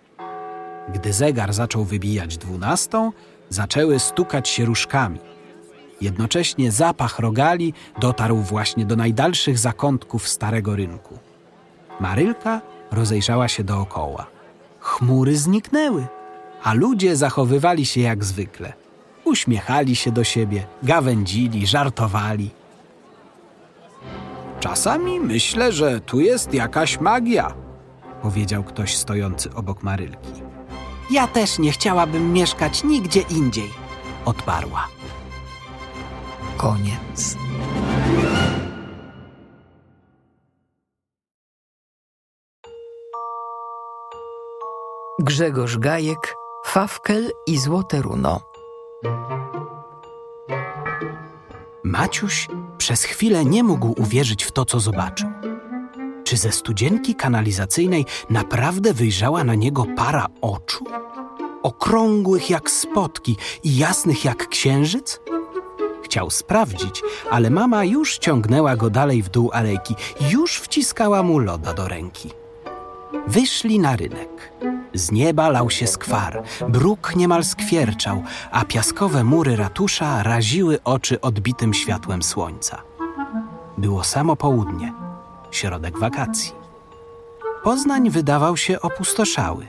Gdy 0.94 1.12
zegar 1.12 1.52
zaczął 1.52 1.84
wybijać 1.84 2.38
dwunastą, 2.38 3.12
zaczęły 3.48 3.98
stukać 3.98 4.48
się 4.48 4.64
różkami. 4.64 5.18
Jednocześnie 6.00 6.72
zapach 6.72 7.18
rogali 7.18 7.74
dotarł 8.00 8.36
właśnie 8.36 8.86
do 8.86 8.96
najdalszych 8.96 9.58
zakątków 9.58 10.28
starego 10.28 10.76
rynku. 10.76 11.18
Marylka 12.00 12.60
rozejrzała 12.90 13.48
się 13.48 13.64
dookoła. 13.64 14.26
Chmury 14.80 15.36
zniknęły, 15.36 16.06
a 16.62 16.74
ludzie 16.74 17.16
zachowywali 17.16 17.86
się 17.86 18.00
jak 18.00 18.24
zwykle. 18.24 18.72
Uśmiechali 19.24 19.96
się 19.96 20.12
do 20.12 20.24
siebie, 20.24 20.66
gawędzili, 20.82 21.66
żartowali. 21.66 22.50
Czasami 24.60 25.20
myślę, 25.20 25.72
że 25.72 26.00
tu 26.00 26.20
jest 26.20 26.54
jakaś 26.54 27.00
magia, 27.00 27.54
powiedział 28.22 28.64
ktoś 28.64 28.96
stojący 28.96 29.54
obok 29.54 29.82
Marylki. 29.82 30.42
Ja 31.10 31.26
też 31.26 31.58
nie 31.58 31.72
chciałabym 31.72 32.32
mieszkać 32.32 32.84
nigdzie 32.84 33.20
indziej. 33.20 33.70
Odparła. 34.24 34.88
Koniec. 36.56 37.36
Grzegorz 45.24 45.78
Gajek, 45.78 46.36
Fawkel 46.64 47.32
i 47.46 47.58
Złote 47.58 48.02
Runo. 48.02 48.40
Maciuś 51.82 52.48
przez 52.78 53.02
chwilę 53.02 53.44
nie 53.44 53.64
mógł 53.64 53.94
uwierzyć 54.02 54.44
w 54.44 54.52
to, 54.52 54.64
co 54.64 54.80
zobaczył. 54.80 55.28
Czy 56.24 56.36
ze 56.36 56.52
studzienki 56.52 57.14
kanalizacyjnej 57.14 58.06
naprawdę 58.30 58.94
wyjrzała 58.94 59.44
na 59.44 59.54
niego 59.54 59.86
para 59.96 60.26
oczu? 60.40 60.84
Okrągłych 61.62 62.50
jak 62.50 62.70
spotki 62.70 63.36
i 63.62 63.76
jasnych 63.76 64.24
jak 64.24 64.48
księżyc? 64.48 65.20
Chciał 66.02 66.30
sprawdzić, 66.30 67.02
ale 67.30 67.50
mama 67.50 67.84
już 67.84 68.18
ciągnęła 68.18 68.76
go 68.76 68.90
dalej 68.90 69.22
w 69.22 69.28
dół 69.28 69.50
alejki, 69.52 69.94
już 70.30 70.60
wciskała 70.60 71.22
mu 71.22 71.38
loda 71.38 71.74
do 71.74 71.88
ręki. 71.88 72.30
Wyszli 73.26 73.78
na 73.78 73.96
rynek. 73.96 74.52
Z 74.94 75.10
nieba 75.10 75.48
lał 75.48 75.70
się 75.70 75.86
skwar, 75.86 76.42
bruk 76.68 77.16
niemal 77.16 77.44
skwierczał, 77.44 78.22
a 78.50 78.64
piaskowe 78.64 79.24
mury 79.24 79.56
ratusza 79.56 80.22
raziły 80.22 80.78
oczy 80.84 81.20
odbitym 81.20 81.74
światłem 81.74 82.22
słońca. 82.22 82.82
Było 83.78 84.04
samo 84.04 84.36
południe. 84.36 84.92
środek 85.50 85.98
wakacji. 85.98 86.52
Poznań 87.64 88.10
wydawał 88.10 88.56
się 88.56 88.80
opustoszały. 88.80 89.68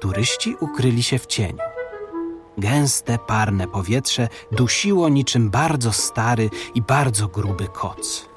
Turyści 0.00 0.56
ukryli 0.60 1.02
się 1.02 1.18
w 1.18 1.26
cieniu. 1.26 1.58
Gęste, 2.58 3.18
parne 3.18 3.68
powietrze 3.68 4.28
dusiło 4.52 5.08
niczym 5.08 5.50
bardzo 5.50 5.92
stary 5.92 6.50
i 6.74 6.82
bardzo 6.82 7.28
gruby 7.28 7.68
koc. 7.68 8.28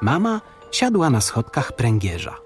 Mama 0.00 0.40
siadła 0.72 1.10
na 1.10 1.20
schodkach 1.20 1.72
pręgierza. 1.72 2.36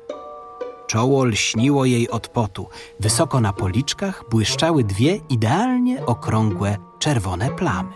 Czoło 0.91 1.25
lśniło 1.25 1.85
jej 1.85 2.11
od 2.11 2.29
potu. 2.29 2.67
Wysoko 3.01 3.41
na 3.41 3.53
policzkach 3.53 4.25
błyszczały 4.31 4.85
dwie 4.85 5.21
idealnie 5.29 6.07
okrągłe, 6.07 6.77
czerwone 6.99 7.51
plamy. 7.51 7.93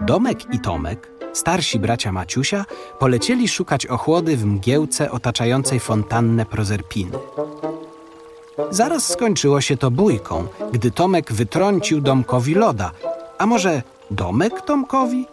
Domek 0.00 0.54
i 0.54 0.60
Tomek, 0.60 1.10
starsi 1.32 1.78
bracia 1.78 2.12
Maciusia, 2.12 2.64
polecieli 2.98 3.48
szukać 3.48 3.86
ochłody 3.86 4.36
w 4.36 4.46
mgiełce 4.46 5.10
otaczającej 5.10 5.80
fontannę 5.80 6.46
Prozerpiny. 6.46 7.18
Zaraz 8.70 9.08
skończyło 9.08 9.60
się 9.60 9.76
to 9.76 9.90
bójką, 9.90 10.46
gdy 10.72 10.90
Tomek 10.90 11.32
wytrącił 11.32 12.00
Domkowi 12.00 12.54
loda. 12.54 12.90
A 13.38 13.46
może 13.46 13.82
Domek 14.10 14.62
Tomkowi? 14.62 15.26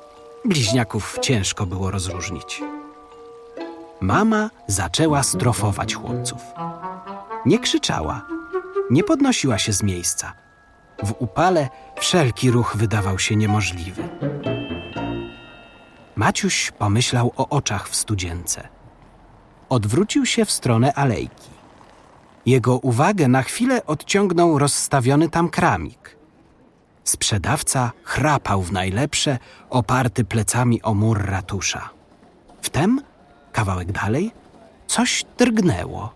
Bliźniaków 0.45 1.17
ciężko 1.21 1.65
było 1.65 1.91
rozróżnić. 1.91 2.61
Mama 4.05 4.49
zaczęła 4.67 5.23
strofować 5.23 5.95
chłopców. 5.95 6.41
Nie 7.45 7.59
krzyczała, 7.59 8.25
nie 8.89 9.03
podnosiła 9.03 9.57
się 9.57 9.73
z 9.73 9.83
miejsca. 9.83 10.33
W 11.03 11.13
upale 11.19 11.69
wszelki 11.99 12.51
ruch 12.51 12.77
wydawał 12.77 13.19
się 13.19 13.35
niemożliwy. 13.35 14.07
Maciuś 16.15 16.71
pomyślał 16.71 17.33
o 17.37 17.49
oczach 17.49 17.89
w 17.89 17.95
studzience. 17.95 18.67
Odwrócił 19.69 20.25
się 20.25 20.45
w 20.45 20.51
stronę 20.51 20.93
alejki. 20.93 21.49
Jego 22.45 22.77
uwagę 22.77 23.27
na 23.27 23.41
chwilę 23.43 23.85
odciągnął 23.85 24.59
rozstawiony 24.59 25.29
tam 25.29 25.49
kramik. 25.49 26.17
Sprzedawca 27.03 27.91
chrapał 28.03 28.61
w 28.61 28.71
najlepsze, 28.71 29.37
oparty 29.69 30.25
plecami 30.25 30.81
o 30.81 30.93
mur 30.93 31.25
ratusza. 31.25 31.89
Wtem, 32.61 33.01
kawałek 33.55 33.91
dalej, 33.91 34.31
coś 34.87 35.25
drgnęło. 35.37 36.13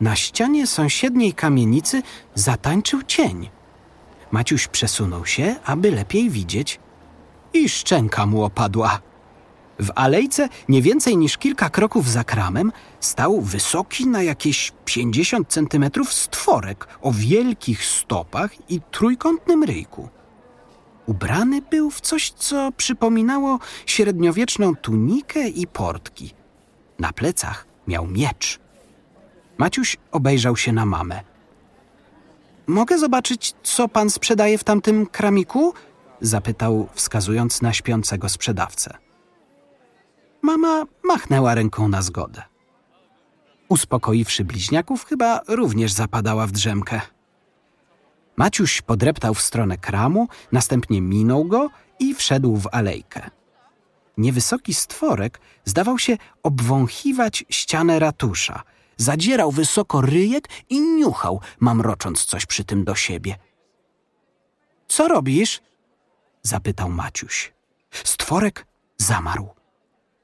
Na 0.00 0.16
ścianie 0.16 0.66
sąsiedniej 0.66 1.32
kamienicy 1.32 2.02
zatańczył 2.34 3.02
cień. 3.02 3.50
Maciuś 4.30 4.68
przesunął 4.68 5.26
się, 5.26 5.56
aby 5.64 5.90
lepiej 5.90 6.30
widzieć, 6.30 6.80
i 7.54 7.68
szczęka 7.68 8.26
mu 8.26 8.44
opadła. 8.44 9.00
W 9.78 9.90
alejce, 9.94 10.48
nie 10.68 10.82
więcej 10.82 11.16
niż 11.16 11.38
kilka 11.38 11.70
kroków 11.70 12.08
za 12.08 12.24
kramem, 12.24 12.72
stał 13.00 13.40
wysoki 13.40 14.06
na 14.06 14.22
jakieś 14.22 14.72
50 14.84 15.48
centymetrów 15.48 16.12
stworek 16.12 16.88
o 17.02 17.12
wielkich 17.12 17.84
stopach 17.84 18.70
i 18.70 18.80
trójkątnym 18.90 19.64
ryjku. 19.64 20.08
Ubrany 21.06 21.62
był 21.62 21.90
w 21.90 22.00
coś, 22.00 22.30
co 22.30 22.72
przypominało 22.76 23.58
średniowieczną 23.86 24.76
tunikę 24.76 25.48
i 25.48 25.66
portki. 25.66 26.37
Na 26.98 27.12
plecach 27.12 27.66
miał 27.86 28.06
miecz. 28.06 28.58
Maciuś 29.58 29.96
obejrzał 30.12 30.56
się 30.56 30.72
na 30.72 30.86
mamę. 30.86 31.20
Mogę 32.66 32.98
zobaczyć, 32.98 33.54
co 33.62 33.88
pan 33.88 34.10
sprzedaje 34.10 34.58
w 34.58 34.64
tamtym 34.64 35.06
kramiku? 35.06 35.74
zapytał, 36.20 36.88
wskazując 36.94 37.62
na 37.62 37.72
śpiącego 37.72 38.28
sprzedawcę. 38.28 38.98
Mama 40.42 40.84
machnęła 41.04 41.54
ręką 41.54 41.88
na 41.88 42.02
zgodę. 42.02 42.42
Uspokoiwszy 43.68 44.44
bliźniaków, 44.44 45.04
chyba 45.04 45.40
również 45.48 45.92
zapadała 45.92 46.46
w 46.46 46.52
drzemkę. 46.52 47.00
Maciuś 48.36 48.82
podreptał 48.82 49.34
w 49.34 49.42
stronę 49.42 49.78
kramu, 49.78 50.28
następnie 50.52 51.00
minął 51.00 51.44
go 51.44 51.70
i 51.98 52.14
wszedł 52.14 52.56
w 52.56 52.68
alejkę. 52.72 53.30
Niewysoki 54.18 54.74
stworek 54.74 55.40
zdawał 55.64 55.98
się 55.98 56.16
obwąchiwać 56.42 57.44
ścianę 57.50 57.98
ratusza. 57.98 58.62
Zadzierał 58.96 59.50
wysoko 59.52 60.00
ryjek 60.00 60.48
i 60.68 60.80
niuchał, 60.80 61.40
mamrocząc 61.60 62.24
coś 62.24 62.46
przy 62.46 62.64
tym 62.64 62.84
do 62.84 62.94
siebie. 62.94 63.36
Co 64.88 65.08
robisz? 65.08 65.60
zapytał 66.42 66.90
Maciuś. 66.90 67.52
Stworek 67.90 68.66
zamarł. 68.96 69.48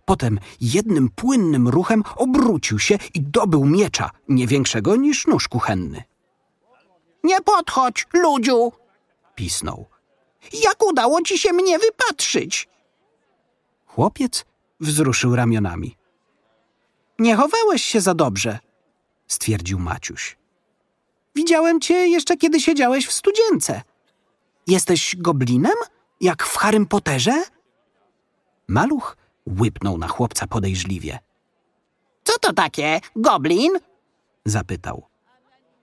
Potem 0.04 0.40
jednym 0.60 1.08
płynnym 1.08 1.68
ruchem 1.68 2.02
obrócił 2.16 2.78
się 2.78 2.98
i 3.14 3.20
dobył 3.20 3.64
miecza, 3.64 4.10
nie 4.28 4.46
większego 4.46 4.96
niż 4.96 5.26
nóż 5.26 5.48
kuchenny. 5.48 6.02
Nie 7.24 7.40
podchodź, 7.40 8.06
ludziu! 8.12 8.72
Pisnął. 9.34 9.86
Jak 10.64 10.82
udało 10.84 11.22
ci 11.22 11.38
się 11.38 11.52
mnie 11.52 11.78
wypatrzyć? 11.78 12.68
Chłopiec 13.94 14.44
wzruszył 14.80 15.36
ramionami. 15.36 15.96
Nie 17.18 17.36
chowałeś 17.36 17.82
się 17.82 18.00
za 18.00 18.14
dobrze, 18.14 18.58
stwierdził 19.26 19.78
Maciuś. 19.78 20.36
Widziałem 21.34 21.80
cię 21.80 21.94
jeszcze 21.94 22.36
kiedy 22.36 22.60
siedziałeś 22.60 23.06
w 23.06 23.12
studzience. 23.12 23.82
Jesteś 24.66 25.16
goblinem? 25.18 25.72
Jak 26.20 26.46
w 26.46 26.56
Harrym 26.56 26.86
Potterze? 26.86 27.42
Maluch 28.68 29.16
łypnął 29.60 29.98
na 29.98 30.08
chłopca 30.08 30.46
podejrzliwie. 30.46 31.18
Co 32.24 32.38
to 32.38 32.52
takie, 32.52 33.00
goblin? 33.16 33.72
Zapytał. 34.44 35.06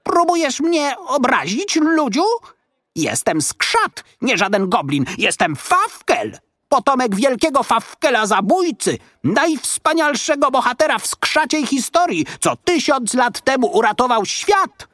Próbujesz 0.03 0.59
mnie 0.59 0.95
obrazić, 0.97 1.75
ludziu? 1.75 2.23
Jestem 2.95 3.41
skrzat, 3.41 4.03
nie 4.21 4.37
żaden 4.37 4.69
goblin. 4.69 5.05
Jestem 5.17 5.55
Fafkel, 5.55 6.37
potomek 6.71 7.15
wielkiego 7.15 7.63
Fafkela 7.63 8.25
zabójcy, 8.25 8.97
najwspanialszego 9.23 10.51
bohatera 10.51 10.99
w 10.99 11.07
skrzaciej 11.07 11.65
historii, 11.67 12.25
co 12.39 12.55
tysiąc 12.55 13.13
lat 13.13 13.41
temu 13.41 13.67
uratował 13.67 14.25
świat. 14.25 14.87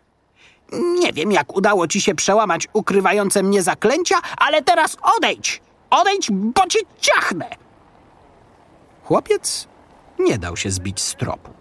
Nie 0.73 1.13
wiem, 1.13 1.31
jak 1.31 1.55
udało 1.55 1.87
ci 1.87 2.01
się 2.01 2.15
przełamać 2.15 2.67
ukrywające 2.73 3.43
mnie 3.43 3.63
zaklęcia, 3.63 4.15
ale 4.37 4.61
teraz 4.61 4.97
odejdź! 5.17 5.61
Odejdź, 5.89 6.31
bo 6.31 6.67
cię 6.67 6.79
ciachnę! 7.01 7.49
Chłopiec 9.03 9.67
nie 10.19 10.37
dał 10.37 10.57
się 10.57 10.71
zbić 10.71 11.01
z 11.01 11.15
tropu. 11.15 11.51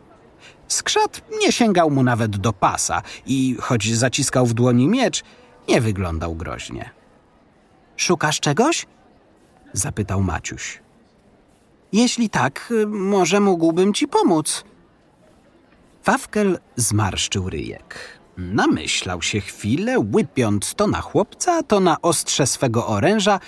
Skrzat 0.68 1.20
nie 1.40 1.52
sięgał 1.52 1.90
mu 1.90 2.02
nawet 2.02 2.37
do 2.37 2.52
pasa 2.52 3.02
i 3.26 3.57
choć 3.61 3.94
zaciskał 3.94 4.46
w 4.46 4.55
dłoni 4.55 4.88
miecz, 4.88 5.22
nie 5.68 5.81
wyglądał 5.81 6.35
groźnie. 6.35 6.90
Szukasz 7.96 8.40
czegoś? 8.40 8.87
Zapytał 9.72 10.22
Maciuś. 10.22 10.83
Jeśli 11.92 12.31
tak, 12.31 12.72
może 12.87 13.40
mógłbym 13.40 13.94
ci 13.94 14.09
pomóc. 14.09 14.64
Fawkel 16.02 16.59
zmarszczył 16.76 17.50
ryjek. 17.50 18.18
Namyślał 18.37 19.22
się 19.22 19.40
chwilę, 19.40 19.98
łypiąc 20.14 20.74
to 20.74 20.87
na 20.87 21.00
chłopca, 21.00 21.62
to 21.62 21.81
na 21.81 22.02
ostrze 22.02 22.46
swego 22.46 22.87
oręża. 22.87 23.40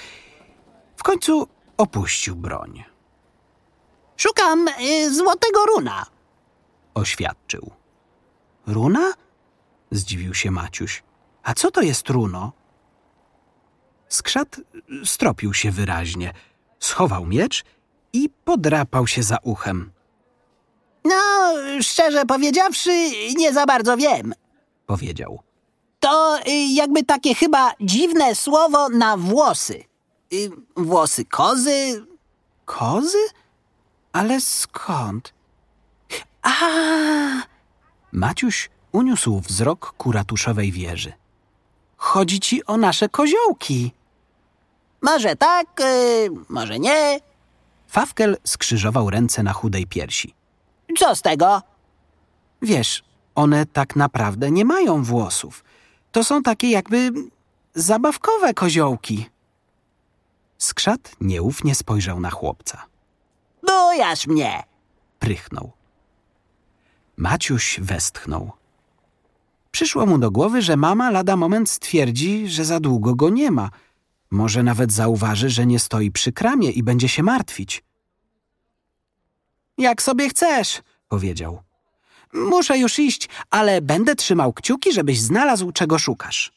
W 0.97 1.03
końcu 1.03 1.49
opuścił 1.77 2.37
broń. 2.37 2.85
Szukam 4.17 4.69
y, 4.69 5.15
złotego 5.15 5.67
runa. 5.67 6.07
Oświadczył. 6.95 7.71
Runa? 8.67 9.13
Zdziwił 9.91 10.35
się 10.35 10.51
Maciuś. 10.51 11.03
A 11.43 11.55
co 11.55 11.71
to 11.71 11.83
jest 11.83 12.11
runo? 12.11 12.53
Skrzat 14.09 14.61
stropił 15.05 15.55
się 15.55 15.71
wyraźnie, 15.71 16.33
schował 16.81 17.27
miecz 17.27 17.65
i 18.13 18.31
podrapał 18.45 19.07
się 19.07 19.23
za 19.23 19.39
uchem. 19.43 19.91
No, 21.05 21.53
szczerze 21.83 22.25
powiedziawszy, 22.25 23.11
nie 23.37 23.53
za 23.53 23.67
bardzo 23.67 23.97
wiem. 23.97 24.35
Powiedział. 24.87 25.43
To 26.01 26.39
y, 26.49 26.51
jakby 26.75 27.05
takie 27.05 27.35
chyba 27.35 27.73
dziwne 27.81 28.35
słowo 28.35 28.89
na 28.89 29.17
włosy. 29.17 29.85
Y, 30.33 30.51
włosy 30.77 31.25
kozy? 31.25 32.07
Kozy? 32.65 33.19
Ale 34.13 34.41
skąd? 34.41 35.35
A! 36.43 36.51
Maciuś 38.13 38.71
uniósł 38.93 39.41
wzrok 39.41 39.95
ku 39.99 40.13
ratuszowej 40.13 40.73
wieży. 40.73 41.13
Chodzi 41.97 42.41
ci 42.41 42.65
o 42.65 42.77
nasze 42.77 43.09
koziołki. 43.09 43.93
Może 45.03 45.37
tak, 45.37 45.81
y, 45.81 46.31
może 46.49 46.79
nie. 46.79 47.21
Fawkel 47.89 48.37
skrzyżował 48.45 49.11
ręce 49.11 49.43
na 49.43 49.53
chudej 49.53 49.87
piersi. 49.87 50.35
Co 50.99 51.15
z 51.17 51.23
tego? 51.23 51.63
Wiesz, 52.63 53.05
one 53.35 53.67
tak 53.67 53.97
naprawdę 53.97 54.51
nie 54.51 54.65
mają 54.65 55.03
włosów. 55.03 55.65
To 56.13 56.25
są 56.25 56.43
takie 56.43 56.71
jakby 56.71 57.13
zabawkowe 57.75 58.55
koziołki. 58.55 59.27
Skrzat 60.59 61.11
nieufnie 61.21 61.75
spojrzał 61.75 62.21
na 62.21 62.31
chłopca. 62.31 62.87
Bujasz 63.67 64.27
mnie. 64.27 64.63
Prychnął. 65.19 65.73
Maciuś 67.17 67.81
westchnął. 67.81 68.53
Przyszło 69.71 70.07
mu 70.07 70.19
do 70.19 70.31
głowy, 70.31 70.63
że 70.63 70.77
mama 70.77 71.11
lada 71.11 71.37
moment 71.37 71.71
stwierdzi, 71.71 72.49
że 72.49 72.65
za 72.65 72.81
długo 72.81 73.15
go 73.15 73.29
nie 73.31 73.51
ma. 73.51 73.71
Może 74.31 74.63
nawet 74.63 74.93
zauważy, 74.93 75.51
że 75.51 75.67
nie 75.67 75.79
stoi 75.79 76.11
przy 76.11 76.33
kramie 76.33 76.71
i 76.71 76.83
będzie 76.83 77.09
się 77.09 77.23
martwić. 77.23 77.85
Jak 79.79 80.03
sobie 80.03 80.29
chcesz, 80.29 80.83
powiedział. 81.09 81.63
Muszę 82.35 82.79
już 82.79 82.99
iść, 82.99 83.29
ale 83.51 83.81
będę 83.81 84.15
trzymał 84.15 84.53
kciuki, 84.53 84.93
żebyś 84.93 85.21
znalazł, 85.21 85.73
czego 85.73 85.99
szukasz. 85.99 86.53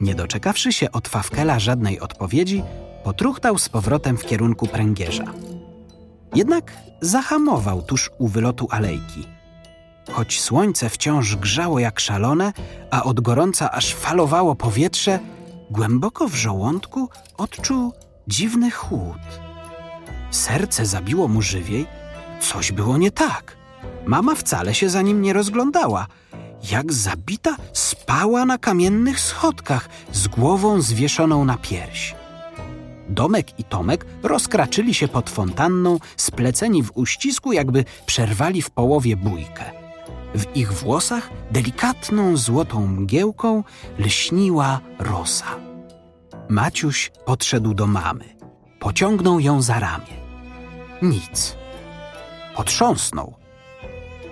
Nie 0.00 0.14
doczekawszy 0.14 0.72
się 0.72 0.92
od 0.92 1.08
Fawkela 1.08 1.58
żadnej 1.58 2.00
odpowiedzi, 2.00 2.62
potruchtał 3.04 3.58
z 3.58 3.68
powrotem 3.68 4.16
w 4.16 4.26
kierunku 4.26 4.66
pręgierza. 4.66 5.24
Jednak 6.34 6.72
zahamował 7.00 7.82
tuż 7.82 8.10
u 8.18 8.28
wylotu 8.28 8.68
alejki. 8.70 9.35
Choć 10.12 10.40
słońce 10.40 10.88
wciąż 10.88 11.36
grzało 11.36 11.78
jak 11.78 12.00
szalone, 12.00 12.52
a 12.90 13.02
od 13.02 13.20
gorąca 13.20 13.70
aż 13.70 13.94
falowało 13.94 14.54
powietrze, 14.54 15.18
głęboko 15.70 16.28
w 16.28 16.34
żołądku 16.34 17.08
odczuł 17.36 17.92
dziwny 18.28 18.70
chłód. 18.70 19.18
Serce 20.30 20.86
zabiło 20.86 21.28
mu 21.28 21.42
żywiej, 21.42 21.86
coś 22.40 22.72
było 22.72 22.98
nie 22.98 23.10
tak. 23.10 23.56
Mama 24.06 24.34
wcale 24.34 24.74
się 24.74 24.90
za 24.90 25.02
nim 25.02 25.22
nie 25.22 25.32
rozglądała. 25.32 26.06
Jak 26.70 26.92
zabita 26.92 27.56
spała 27.72 28.44
na 28.44 28.58
kamiennych 28.58 29.20
schodkach 29.20 29.88
z 30.12 30.28
głową 30.28 30.82
zwieszoną 30.82 31.44
na 31.44 31.56
pierś. 31.56 32.14
Domek 33.08 33.60
i 33.60 33.64
Tomek 33.64 34.06
rozkraczyli 34.22 34.94
się 34.94 35.08
pod 35.08 35.30
fontanną, 35.30 35.98
spleceni 36.16 36.82
w 36.82 36.90
uścisku, 36.94 37.52
jakby 37.52 37.84
przerwali 38.06 38.62
w 38.62 38.70
połowie 38.70 39.16
bójkę. 39.16 39.75
W 40.36 40.56
ich 40.56 40.72
włosach 40.72 41.30
delikatną 41.50 42.36
złotą 42.36 42.86
mgiełką 42.86 43.64
lśniła 43.98 44.80
rosa. 44.98 45.46
Maciuś 46.48 47.12
podszedł 47.24 47.74
do 47.74 47.86
mamy. 47.86 48.36
Pociągnął 48.80 49.40
ją 49.40 49.62
za 49.62 49.80
ramię. 49.80 50.16
Nic. 51.02 51.56
Potrząsnął. 52.56 53.34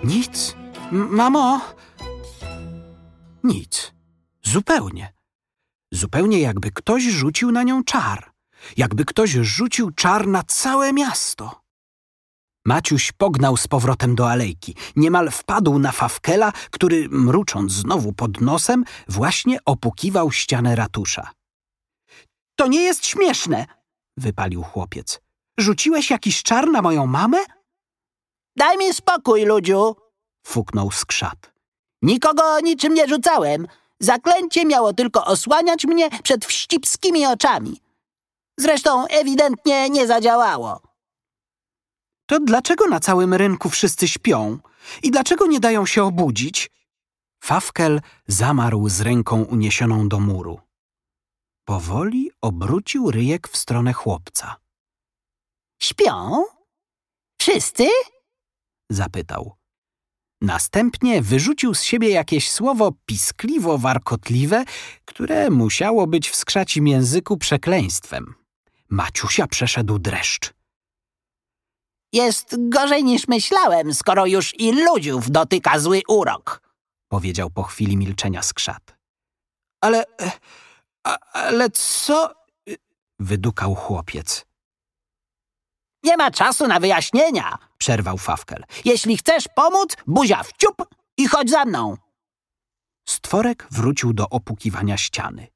Nic. 0.03 0.55
Mamo! 0.91 1.61
Nic. 3.43 3.93
Zupełnie. 4.43 5.13
Zupełnie 5.91 6.39
jakby 6.39 6.71
ktoś 6.71 7.03
rzucił 7.03 7.51
na 7.51 7.63
nią 7.63 7.83
czar. 7.83 8.31
Jakby 8.77 9.05
ktoś 9.05 9.29
rzucił 9.29 9.91
czar 9.91 10.27
na 10.27 10.43
całe 10.43 10.93
miasto. 10.93 11.64
Maciuś 12.65 13.11
pognał 13.11 13.57
z 13.57 13.67
powrotem 13.67 14.15
do 14.15 14.29
alejki. 14.29 14.75
Niemal 14.95 15.31
wpadł 15.31 15.79
na 15.79 15.91
Fawkela, 15.91 16.51
który, 16.71 17.09
mrucząc 17.09 17.71
znowu 17.71 18.13
pod 18.13 18.41
nosem, 18.41 18.83
właśnie 19.07 19.59
opukiwał 19.65 20.31
ścianę 20.31 20.75
ratusza. 20.75 21.31
To 22.55 22.67
nie 22.67 22.83
jest 22.83 23.05
śmieszne, 23.05 23.65
wypalił 24.17 24.63
chłopiec. 24.63 25.21
Rzuciłeś 25.57 26.09
jakiś 26.09 26.43
czar 26.43 26.67
na 26.71 26.81
moją 26.81 27.07
mamę? 27.07 27.37
Daj 28.57 28.77
mi 28.77 28.93
spokój, 28.93 29.45
ludziu, 29.45 29.95
fuknął 30.47 30.91
skrzat. 30.91 31.53
Nikogo 32.01 32.59
niczym 32.59 32.93
nie 32.93 33.07
rzucałem. 33.07 33.67
Zaklęcie 33.99 34.65
miało 34.65 34.93
tylko 34.93 35.25
osłaniać 35.25 35.85
mnie 35.85 36.09
przed 36.23 36.45
wścibskimi 36.45 37.25
oczami. 37.25 37.81
Zresztą 38.59 39.07
ewidentnie 39.07 39.89
nie 39.89 40.07
zadziałało. 40.07 40.94
To 42.25 42.39
dlaczego 42.39 42.87
na 42.87 42.99
całym 42.99 43.33
rynku 43.33 43.69
wszyscy 43.69 44.07
śpią? 44.07 44.59
I 45.03 45.11
dlaczego 45.11 45.47
nie 45.47 45.59
dają 45.59 45.85
się 45.85 46.03
obudzić? 46.03 46.71
Fawkel 47.43 48.01
zamarł 48.27 48.89
z 48.89 49.01
ręką 49.01 49.43
uniesioną 49.43 50.09
do 50.09 50.19
muru. 50.19 50.59
Powoli 51.65 52.31
obrócił 52.41 53.11
ryjek 53.11 53.47
w 53.47 53.57
stronę 53.57 53.93
chłopca. 53.93 54.55
Śpią? 55.81 56.43
Wszyscy? 57.39 57.87
Zapytał. 58.89 59.55
Następnie 60.41 61.21
wyrzucił 61.21 61.73
z 61.73 61.83
siebie 61.83 62.09
jakieś 62.09 62.51
słowo 62.51 62.91
piskliwo-warkotliwe, 63.11 64.65
które 65.05 65.49
musiało 65.49 66.07
być 66.07 66.29
w 66.29 66.35
skrzacim 66.35 66.87
języku 66.87 67.37
przekleństwem. 67.37 68.33
Maciusia 68.89 69.47
przeszedł 69.47 69.99
dreszcz. 69.99 70.54
Jest 72.15 72.55
gorzej 72.69 73.03
niż 73.03 73.27
myślałem, 73.27 73.93
skoro 73.93 74.25
już 74.25 74.59
i 74.59 74.71
ludziów 74.71 75.31
dotyka 75.31 75.79
zły 75.79 76.01
urok, 76.07 76.61
powiedział 77.07 77.49
po 77.49 77.63
chwili 77.63 77.97
milczenia 77.97 78.41
skrzat. 78.41 78.97
Ale, 79.81 80.03
a, 81.03 81.17
ale 81.33 81.69
co? 81.69 82.33
wydukał 83.19 83.75
chłopiec. 83.75 84.45
Nie 86.03 86.17
ma 86.17 86.31
czasu 86.31 86.67
na 86.67 86.79
wyjaśnienia, 86.79 87.57
przerwał 87.77 88.17
Fawkel. 88.17 88.63
Jeśli 88.85 89.17
chcesz 89.17 89.47
pomóc, 89.55 89.97
buzia 90.07 90.43
w 90.43 90.53
ciup 90.53 90.95
i 91.17 91.27
chodź 91.27 91.49
za 91.49 91.65
mną. 91.65 91.97
Stworek 93.09 93.67
wrócił 93.71 94.13
do 94.13 94.29
opukiwania 94.29 94.97
ściany. 94.97 95.47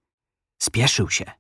Spieszył 0.62 1.10
się. 1.10 1.32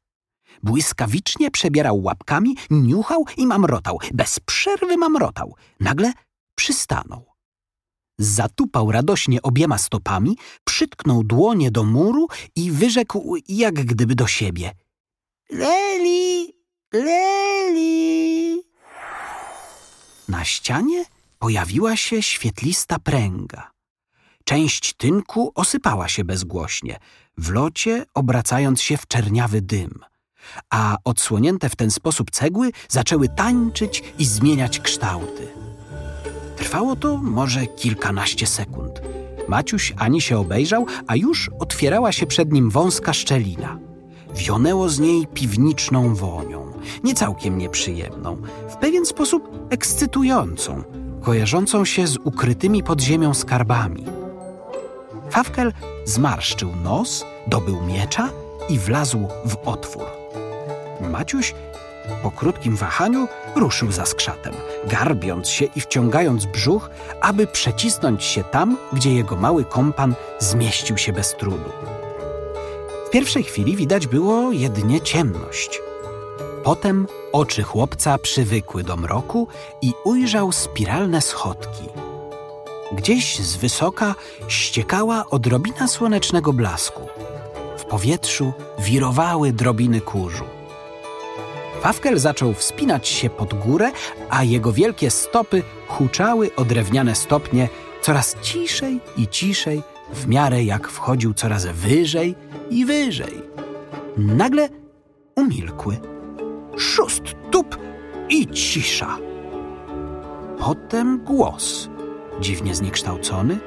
Błyskawicznie 0.63 1.51
przebierał 1.51 2.03
łapkami, 2.03 2.57
niuchał 2.69 3.25
i 3.37 3.47
mamrotał. 3.47 3.99
Bez 4.13 4.39
przerwy 4.39 4.97
mamrotał. 4.97 5.55
Nagle 5.79 6.13
przystanął. 6.55 7.25
Zatupał 8.19 8.91
radośnie 8.91 9.41
obiema 9.41 9.77
stopami, 9.77 10.37
przytknął 10.63 11.23
dłonie 11.23 11.71
do 11.71 11.83
muru 11.83 12.27
i 12.55 12.71
wyrzekł 12.71 13.35
jak 13.47 13.73
gdyby 13.73 14.15
do 14.15 14.27
siebie. 14.27 14.71
Leli, 15.49 16.53
Leli. 16.93 18.61
Na 20.29 20.45
ścianie 20.45 21.05
pojawiła 21.39 21.95
się 21.95 22.21
świetlista 22.21 22.99
pręga. 22.99 23.71
Część 24.43 24.93
tynku 24.93 25.51
osypała 25.55 26.07
się 26.07 26.23
bezgłośnie, 26.23 26.99
w 27.37 27.51
locie 27.51 28.05
obracając 28.13 28.81
się 28.81 28.97
w 28.97 29.07
czerniawy 29.07 29.61
dym, 29.61 29.99
a 30.69 30.97
odsłonięte 31.03 31.69
w 31.69 31.75
ten 31.75 31.91
sposób 31.91 32.31
cegły 32.31 32.71
zaczęły 32.89 33.29
tańczyć 33.29 34.03
i 34.19 34.25
zmieniać 34.25 34.79
kształty. 34.79 35.47
Trwało 36.57 36.95
to 36.95 37.17
może 37.17 37.67
kilkanaście 37.67 38.47
sekund. 38.47 39.01
Maciuś 39.47 39.93
ani 39.97 40.21
się 40.21 40.37
obejrzał, 40.37 40.85
a 41.07 41.15
już 41.15 41.49
otwierała 41.59 42.11
się 42.11 42.25
przed 42.25 42.51
nim 42.51 42.69
wąska 42.69 43.13
szczelina. 43.13 43.79
Wionęło 44.35 44.89
z 44.89 44.99
niej 44.99 45.27
piwniczną 45.27 46.15
wonią, 46.15 46.73
nie 47.03 47.13
całkiem 47.13 47.57
nieprzyjemną, 47.57 48.41
w 48.69 48.75
pewien 48.75 49.05
sposób 49.05 49.67
ekscytującą, 49.69 50.83
kojarzącą 51.21 51.85
się 51.85 52.07
z 52.07 52.17
ukrytymi 52.17 52.83
pod 52.83 53.01
ziemią 53.01 53.33
skarbami. 53.33 54.05
Fawkel 55.29 55.73
zmarszczył 56.05 56.75
nos, 56.83 57.25
dobył 57.47 57.81
miecza 57.81 58.29
i 58.69 58.79
wlazł 58.79 59.27
w 59.45 59.67
otwór. 59.67 60.18
Maciuś 61.01 61.53
po 62.23 62.31
krótkim 62.31 62.75
wahaniu 62.75 63.27
ruszył 63.55 63.91
za 63.91 64.05
skrzatem, 64.05 64.53
garbiąc 64.85 65.49
się 65.49 65.65
i 65.75 65.81
wciągając 65.81 66.45
brzuch, 66.45 66.89
aby 67.21 67.47
przecisnąć 67.47 68.23
się 68.23 68.43
tam, 68.43 68.77
gdzie 68.93 69.13
jego 69.13 69.35
mały 69.35 69.65
kompan 69.65 70.15
zmieścił 70.39 70.97
się 70.97 71.13
bez 71.13 71.35
trudu. 71.35 71.69
W 73.07 73.09
pierwszej 73.09 73.43
chwili 73.43 73.75
widać 73.75 74.07
było 74.07 74.51
jedynie 74.51 75.01
ciemność. 75.01 75.81
Potem 76.63 77.07
oczy 77.31 77.63
chłopca 77.63 78.17
przywykły 78.17 78.83
do 78.83 78.97
mroku 78.97 79.47
i 79.81 79.93
ujrzał 80.03 80.51
spiralne 80.51 81.21
schodki. 81.21 81.83
Gdzieś 82.91 83.39
z 83.39 83.55
wysoka 83.55 84.15
ściekała 84.47 85.25
odrobina 85.29 85.87
słonecznego 85.87 86.53
blasku. 86.53 87.01
W 87.77 87.85
powietrzu 87.85 88.53
wirowały 88.79 89.53
drobiny 89.53 90.01
kurzu. 90.01 90.58
Fawkel 91.81 92.19
zaczął 92.19 92.53
wspinać 92.53 93.07
się 93.07 93.29
pod 93.29 93.53
górę, 93.53 93.91
a 94.29 94.43
jego 94.43 94.73
wielkie 94.73 95.11
stopy 95.11 95.63
huczały 95.87 96.55
o 96.55 96.65
drewniane 96.65 97.15
stopnie 97.15 97.69
coraz 98.01 98.35
ciszej 98.41 98.99
i 99.17 99.27
ciszej, 99.27 99.83
w 100.13 100.27
miarę 100.27 100.63
jak 100.63 100.87
wchodził 100.87 101.33
coraz 101.33 101.65
wyżej 101.65 102.35
i 102.69 102.85
wyżej. 102.85 103.41
Nagle 104.17 104.69
umilkły. 105.35 105.97
Szóst, 106.77 107.23
tup 107.51 107.77
i 108.29 108.47
cisza. 108.47 109.17
Potem 110.59 111.23
głos, 111.23 111.89
dziwnie 112.39 112.75
zniekształcony, 112.75 113.57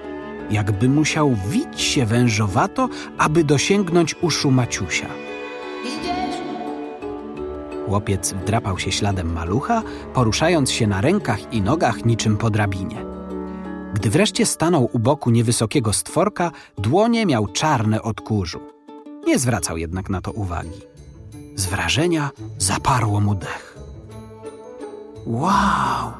jakby 0.50 0.88
musiał 0.88 1.36
wić 1.48 1.80
się 1.80 2.06
wężowato, 2.06 2.88
aby 3.18 3.44
dosięgnąć 3.44 4.14
uszu 4.22 4.50
Maciusia. 4.50 5.21
Chłopiec 7.92 8.32
wdrapał 8.32 8.78
się 8.78 8.92
śladem 8.92 9.32
malucha, 9.32 9.82
poruszając 10.14 10.70
się 10.70 10.86
na 10.86 11.00
rękach 11.00 11.52
i 11.54 11.62
nogach 11.62 12.04
niczym 12.04 12.36
po 12.36 12.50
drabinie. 12.50 13.04
Gdy 13.94 14.10
wreszcie 14.10 14.46
stanął 14.46 14.90
u 14.92 14.98
boku 14.98 15.30
niewysokiego 15.30 15.92
stworka, 15.92 16.50
dłonie 16.78 17.26
miał 17.26 17.46
czarne 17.46 18.02
od 18.02 18.20
kurzu. 18.20 18.60
Nie 19.26 19.38
zwracał 19.38 19.76
jednak 19.76 20.10
na 20.10 20.20
to 20.20 20.30
uwagi. 20.30 20.80
Z 21.54 21.66
wrażenia 21.66 22.30
zaparło 22.58 23.20
mu 23.20 23.34
dech. 23.34 23.78
Wow! 25.26 26.12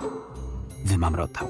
wymamrotał. 0.85 1.49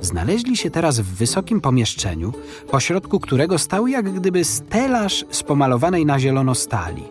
Znaleźli 0.00 0.56
się 0.56 0.70
teraz 0.70 1.00
w 1.00 1.14
wysokim 1.14 1.60
pomieszczeniu, 1.60 2.32
pośrodku 2.70 3.20
którego 3.20 3.58
stał 3.58 3.86
jak 3.86 4.12
gdyby 4.12 4.44
stelaż 4.44 5.24
z 5.30 5.42
pomalowanej 5.42 6.06
na 6.06 6.18
zielono 6.18 6.54
stali, 6.54 7.02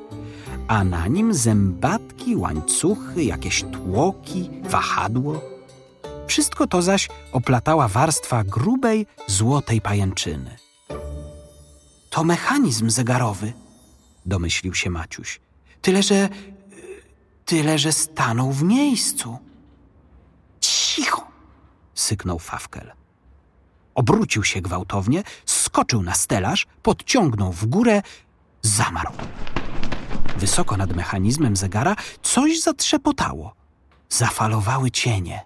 a 0.71 0.84
na 0.84 1.07
nim 1.07 1.34
zębatki, 1.34 2.36
łańcuchy, 2.36 3.23
jakieś 3.23 3.63
tłoki, 3.63 4.49
wahadło. 4.63 5.41
Wszystko 6.27 6.67
to 6.67 6.81
zaś 6.81 7.10
oplatała 7.31 7.88
warstwa 7.88 8.43
grubej, 8.43 9.07
złotej 9.27 9.81
pajęczyny. 9.81 10.57
To 12.10 12.23
mechanizm 12.23 12.89
zegarowy, 12.89 13.53
domyślił 14.25 14.73
się 14.73 14.89
Maciuś. 14.89 15.39
Tyle, 15.81 16.03
że. 16.03 16.29
tyle, 17.45 17.79
że 17.79 17.93
stanął 17.93 18.51
w 18.51 18.63
miejscu. 18.63 19.38
Cicho! 20.60 21.27
syknął 21.95 22.39
Fawkel. 22.39 22.91
Obrócił 23.95 24.43
się 24.43 24.62
gwałtownie, 24.62 25.23
skoczył 25.45 26.03
na 26.03 26.13
stelaż, 26.13 26.67
podciągnął 26.84 27.51
w 27.51 27.65
górę, 27.65 28.01
zamarł. 28.62 29.12
Wysoko 30.41 30.77
nad 30.77 30.95
mechanizmem 30.95 31.56
zegara 31.56 31.95
coś 32.21 32.62
zatrzepotało. 32.62 33.54
Zafalowały 34.10 34.91
cienie. 34.91 35.41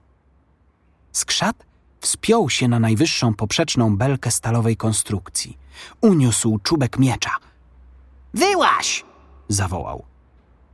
Skrzat 1.12 1.65
wspiął 2.01 2.49
się 2.49 2.67
na 2.67 2.79
najwyższą 2.79 3.34
poprzeczną 3.34 3.97
belkę 3.97 4.31
stalowej 4.31 4.77
konstrukcji. 4.77 5.58
Uniósł 6.01 6.60
czubek 6.63 6.99
miecza. 6.99 7.31
Wyłaś! 8.34 9.05
Zawołał. 9.47 10.05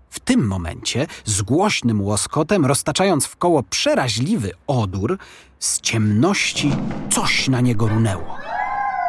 W 0.10 0.20
tym 0.20 0.48
momencie, 0.48 1.08
z 1.26 1.42
głośnym 1.42 2.02
łoskotem, 2.02 2.66
roztaczając 2.66 3.26
w 3.26 3.36
koło 3.36 3.64
przeraźliwy 3.64 4.52
odór, 4.68 5.18
z 5.60 5.82
ciemności 5.82 6.72
coś 7.12 7.48
na 7.48 7.62
niego 7.62 7.88
runęło. 7.88 8.38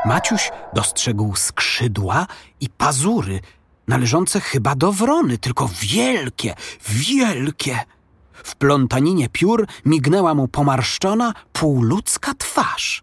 Maciuś 0.04 0.50
dostrzegł 0.74 1.36
skrzydła 1.36 2.26
i 2.60 2.68
pazury, 2.68 3.40
należące 3.88 4.40
chyba 4.40 4.74
do 4.74 4.92
wrony, 4.92 5.38
tylko 5.38 5.70
wielkie, 5.80 6.54
wielkie. 6.88 7.78
W 8.32 8.56
plątaninie 8.56 9.28
piór 9.28 9.66
mignęła 9.84 10.34
mu 10.34 10.48
pomarszczona, 10.48 11.34
półludzka 11.52 12.34
twarz. 12.38 13.02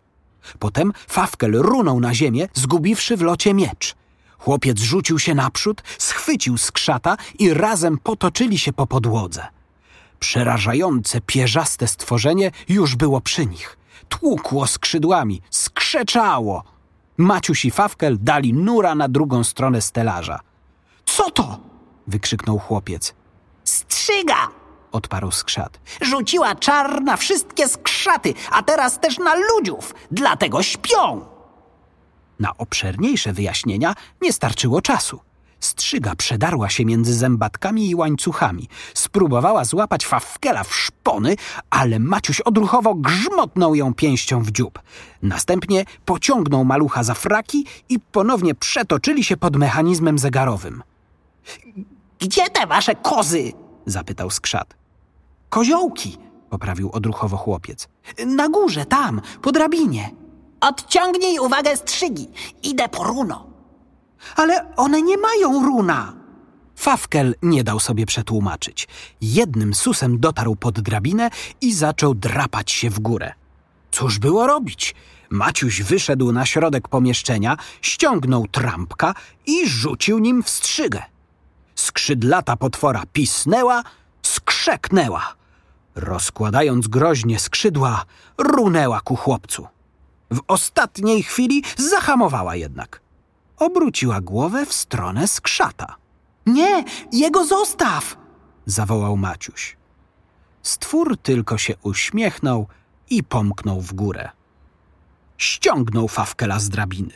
Potem 0.60 0.94
Fawkel 1.08 1.52
runął 1.52 2.00
na 2.00 2.13
ziemię, 2.13 2.48
zgubiwszy 2.54 3.18
w 3.18 3.22
locie 3.22 3.54
miecz. 3.54 3.96
Chłopiec 4.38 4.80
rzucił 4.80 5.20
się 5.20 5.36
naprzód, 5.36 5.82
schwycił 5.98 6.58
skrzata 6.58 7.18
i 7.39 7.54
razem 7.54 7.98
potoczyli 7.98 8.58
się 8.58 8.74
po 8.74 8.88
podłodze. 8.88 9.48
Przerażające, 10.20 11.22
pierzaste 11.22 11.88
stworzenie 11.88 12.52
już 12.70 12.96
było 12.96 13.22
przy 13.22 13.46
nich. 13.46 13.78
Tłukło 14.10 14.68
skrzydłami, 14.68 15.42
skrzeczało. 15.50 16.63
Maciuś 17.18 17.65
i 17.65 17.72
Fawkel 17.72 18.18
dali 18.22 18.54
nura 18.54 18.96
na 18.96 19.08
drugą 19.10 19.44
stronę 19.44 19.82
stelaża. 19.82 20.39
Co 21.15 21.32
to? 21.32 21.60
wykrzyknął 22.08 22.60
chłopiec. 22.60 23.13
Strzyga! 23.63 24.48
Odparł 24.91 25.32
skrzat. 25.32 25.80
Rzuciła 26.02 26.56
czar 26.56 27.02
na 27.02 27.17
wszystkie 27.17 27.67
skrzaty, 27.69 28.34
a 28.52 28.63
teraz 28.63 29.00
też 29.00 29.17
na 29.17 29.36
ludziów. 29.36 29.95
Dlatego 30.12 30.63
śpią. 30.63 31.26
Na 32.39 32.58
obszerniejsze 32.58 33.34
wyjaśnienia 33.34 33.93
nie 34.22 34.34
starczyło 34.34 34.82
czasu. 34.82 35.19
Strzyga 35.60 36.15
przedarła 36.15 36.69
się 36.69 36.86
między 36.86 37.13
zębatkami 37.13 37.89
i 37.89 37.95
łańcuchami. 37.95 38.67
Spróbowała 38.93 39.65
złapać 39.65 40.06
Fawkela 40.06 40.63
w 40.63 40.76
szpony, 40.76 41.36
ale 41.69 42.00
Maciuś 42.00 42.41
odruchowo 42.41 42.95
grzmotnął 42.95 43.76
ją 43.76 43.93
pięścią 43.93 44.43
w 44.43 44.52
dziób. 44.52 44.80
Następnie 45.22 45.86
pociągnął 46.06 46.65
malucha 46.65 47.04
za 47.04 47.13
fraki 47.13 47.65
i 47.89 48.00
ponownie 48.00 48.56
przetoczyli 48.56 49.24
się 49.24 49.38
pod 49.38 49.56
mechanizmem 49.56 50.19
zegarowym. 50.19 50.84
Gdzie 52.20 52.50
te 52.50 52.68
wasze 52.68 52.96
kozy? 52.96 53.54
Zapytał 53.86 54.30
skrzat. 54.30 54.74
Koziołki, 55.50 56.18
poprawił 56.50 56.90
odruchowo 56.94 57.38
chłopiec. 57.38 57.88
Na 58.26 58.50
górze, 58.50 58.86
tam, 58.86 59.22
po 59.42 59.52
drabinie. 59.52 60.10
Odciągnij 60.62 61.40
uwagę 61.40 61.78
strzygi. 61.78 62.28
Idę 62.64 62.90
po 62.90 63.04
runo. 63.04 63.48
Ale 64.36 64.76
one 64.76 65.02
nie 65.02 65.18
mają 65.18 65.66
runa. 65.66 66.14
Fawkel 66.76 67.36
nie 67.42 67.64
dał 67.64 67.80
sobie 67.80 68.06
przetłumaczyć. 68.06 68.88
Jednym 69.22 69.74
susem 69.74 70.20
dotarł 70.20 70.56
pod 70.56 70.80
drabinę 70.80 71.30
i 71.62 71.74
zaczął 71.74 72.16
drapać 72.16 72.72
się 72.72 72.90
w 72.90 73.00
górę. 73.00 73.34
Cóż 73.92 74.20
było 74.20 74.48
robić? 74.48 74.96
Maciuś 75.30 75.82
wyszedł 75.82 76.32
na 76.32 76.46
środek 76.46 76.88
pomieszczenia, 76.88 77.58
ściągnął 77.82 78.48
trampka 78.48 79.14
i 79.46 79.70
rzucił 79.70 80.20
nim 80.20 80.44
w 80.44 80.50
strzygę. 80.50 81.04
Skrzydlata 81.80 82.56
potwora 82.56 83.04
pisnęła, 83.13 83.84
skrzeknęła. 84.22 85.36
Rozkładając 85.96 86.88
groźnie 86.88 87.39
skrzydła, 87.39 88.06
runęła 88.38 89.02
ku 89.02 89.15
chłopcu. 89.15 89.68
W 90.32 90.39
ostatniej 90.48 91.24
chwili 91.24 91.63
zahamowała 91.78 92.56
jednak. 92.56 93.02
Obróciła 93.58 94.22
głowę 94.22 94.65
w 94.65 94.74
stronę 94.74 95.28
skrzata. 95.28 95.96
Nie, 96.46 96.84
jego 97.12 97.46
zostaw! 97.46 98.18
zawołał 98.65 99.18
Maciuś. 99.18 99.78
Stwór 100.63 101.18
tylko 101.18 101.58
się 101.58 101.74
uśmiechnął 101.84 102.68
i 103.10 103.24
pomknął 103.24 103.82
w 103.82 103.94
górę. 103.94 104.30
Ściągnął 105.38 106.08
Fawkela 106.08 106.60
z 106.60 106.70
drabiny. 106.70 107.13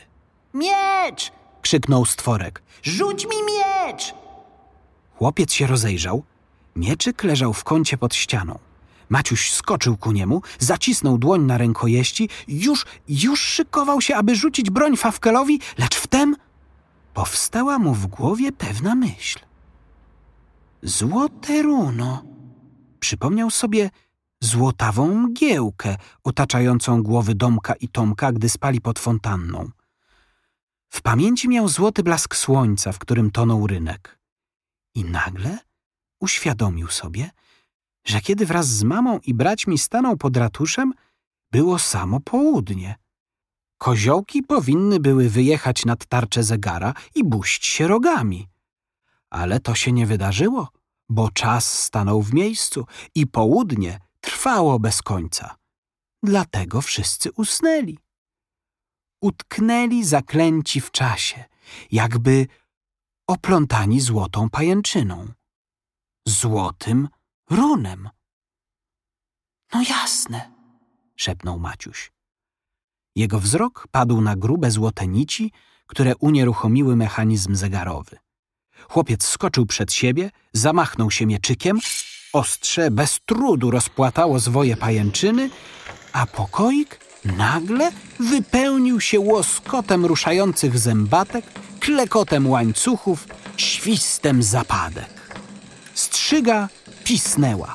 Miecz! 0.54 1.32
Krzyknął 1.62 2.04
stworek. 2.04 2.62
Rzuć 2.82 3.24
mi 3.24 3.36
miecz! 3.36 4.23
Chłopiec 5.14 5.52
się 5.52 5.66
rozejrzał. 5.66 6.24
Mieczyk 6.76 7.24
leżał 7.24 7.52
w 7.52 7.64
kącie 7.64 7.98
pod 7.98 8.14
ścianą. 8.14 8.58
Maciuś 9.08 9.50
skoczył 9.50 9.96
ku 9.96 10.12
niemu, 10.12 10.42
zacisnął 10.58 11.18
dłoń 11.18 11.42
na 11.42 11.58
rękojeści, 11.58 12.28
już, 12.48 12.86
już 13.08 13.40
szykował 13.40 14.00
się, 14.00 14.16
aby 14.16 14.36
rzucić 14.36 14.70
broń 14.70 14.96
Fawkelowi, 14.96 15.60
lecz 15.78 15.96
wtem 15.96 16.36
powstała 17.14 17.78
mu 17.78 17.94
w 17.94 18.06
głowie 18.06 18.52
pewna 18.52 18.94
myśl. 18.94 19.38
Złote 20.82 21.62
runo. 21.62 22.24
Przypomniał 23.00 23.50
sobie 23.50 23.90
złotawą 24.40 25.14
mgiełkę 25.14 25.96
otaczającą 26.24 27.02
głowy 27.02 27.34
Domka 27.34 27.74
i 27.74 27.88
Tomka, 27.88 28.32
gdy 28.32 28.48
spali 28.48 28.80
pod 28.80 28.98
fontanną. 28.98 29.70
W 30.90 31.02
pamięci 31.02 31.48
miał 31.48 31.68
złoty 31.68 32.02
blask 32.02 32.36
słońca, 32.36 32.92
w 32.92 32.98
którym 32.98 33.30
tonął 33.30 33.66
rynek. 33.66 34.18
I 34.94 35.04
nagle 35.04 35.58
uświadomił 36.20 36.88
sobie, 36.88 37.30
że 38.04 38.20
kiedy 38.20 38.46
wraz 38.46 38.66
z 38.68 38.82
mamą 38.82 39.18
i 39.18 39.34
braćmi 39.34 39.78
stanął 39.78 40.16
pod 40.16 40.36
ratuszem, 40.36 40.92
było 41.52 41.78
samo 41.78 42.20
południe. 42.20 42.94
Koziołki 43.78 44.42
powinny 44.42 45.00
były 45.00 45.30
wyjechać 45.30 45.84
nad 45.84 46.06
tarczę 46.06 46.42
zegara 46.42 46.94
i 47.14 47.24
buść 47.24 47.66
się 47.66 47.88
rogami. 47.88 48.48
Ale 49.30 49.60
to 49.60 49.74
się 49.74 49.92
nie 49.92 50.06
wydarzyło, 50.06 50.68
bo 51.08 51.30
czas 51.30 51.82
stanął 51.82 52.22
w 52.22 52.34
miejscu 52.34 52.86
i 53.14 53.26
południe 53.26 54.00
trwało 54.20 54.78
bez 54.78 55.02
końca. 55.02 55.56
Dlatego 56.22 56.80
wszyscy 56.80 57.32
usnęli. 57.32 57.98
Utknęli 59.20 60.04
zaklęci 60.04 60.80
w 60.80 60.90
czasie, 60.90 61.44
jakby 61.92 62.46
oplątani 63.26 64.00
złotą 64.00 64.50
pajęczyną. 64.50 65.28
Złotym 66.26 67.08
runem. 67.50 68.08
No 69.74 69.82
jasne, 69.82 70.50
szepnął 71.16 71.58
Maciuś. 71.58 72.12
Jego 73.16 73.40
wzrok 73.40 73.88
padł 73.90 74.20
na 74.20 74.36
grube 74.36 74.70
złote 74.70 75.06
nici, 75.06 75.52
które 75.86 76.16
unieruchomiły 76.16 76.96
mechanizm 76.96 77.54
zegarowy. 77.54 78.18
Chłopiec 78.88 79.24
skoczył 79.24 79.66
przed 79.66 79.92
siebie, 79.92 80.30
zamachnął 80.52 81.10
się 81.10 81.26
mieczykiem, 81.26 81.78
ostrze 82.32 82.90
bez 82.90 83.20
trudu 83.26 83.70
rozpłatało 83.70 84.38
zwoje 84.38 84.76
pajęczyny, 84.76 85.50
a 86.12 86.26
pokoik 86.26 87.00
nagle 87.24 87.92
wypełnił 88.20 89.00
się 89.00 89.20
łoskotem 89.20 90.06
ruszających 90.06 90.78
zębatek, 90.78 91.44
klekotem 91.84 92.46
łańcuchów, 92.46 93.26
świstem 93.56 94.42
zapadek. 94.42 95.38
Strzyga 95.94 96.68
pisnęła. 97.04 97.74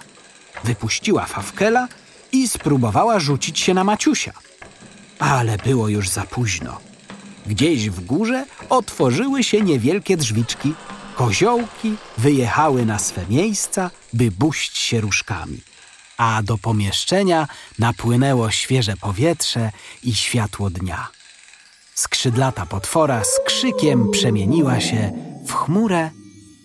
Wypuściła 0.64 1.26
Fawkela 1.26 1.88
i 2.32 2.48
spróbowała 2.48 3.20
rzucić 3.20 3.60
się 3.60 3.74
na 3.74 3.84
Maciusia. 3.84 4.34
Ale 5.20 5.58
było 5.58 5.88
już 5.90 6.10
za 6.10 6.24
późno. 6.24 6.80
Gdzieś 7.46 7.90
w 7.90 8.06
górze 8.06 8.46
otworzyły 8.70 9.44
się 9.44 9.62
niewielkie 9.62 10.18
drzwiczki. 10.18 10.74
Koziołki 11.16 11.96
wyjechały 12.18 12.86
na 12.86 13.00
swe 13.00 13.26
miejsca, 13.30 13.92
by 14.14 14.32
buść 14.32 14.78
się 14.78 15.02
różkami. 15.02 15.62
A 16.18 16.42
do 16.44 16.58
pomieszczenia 16.58 17.48
napłynęło 17.80 18.52
świeże 18.52 18.98
powietrze 18.98 19.72
i 20.04 20.16
światło 20.16 20.70
dnia. 20.70 21.19
Skrzydlata 22.00 22.66
potwora 22.66 23.24
z 23.24 23.40
krzykiem 23.46 24.12
przemieniła 24.12 24.80
się 24.80 25.12
w 25.46 25.54
chmurę 25.54 26.12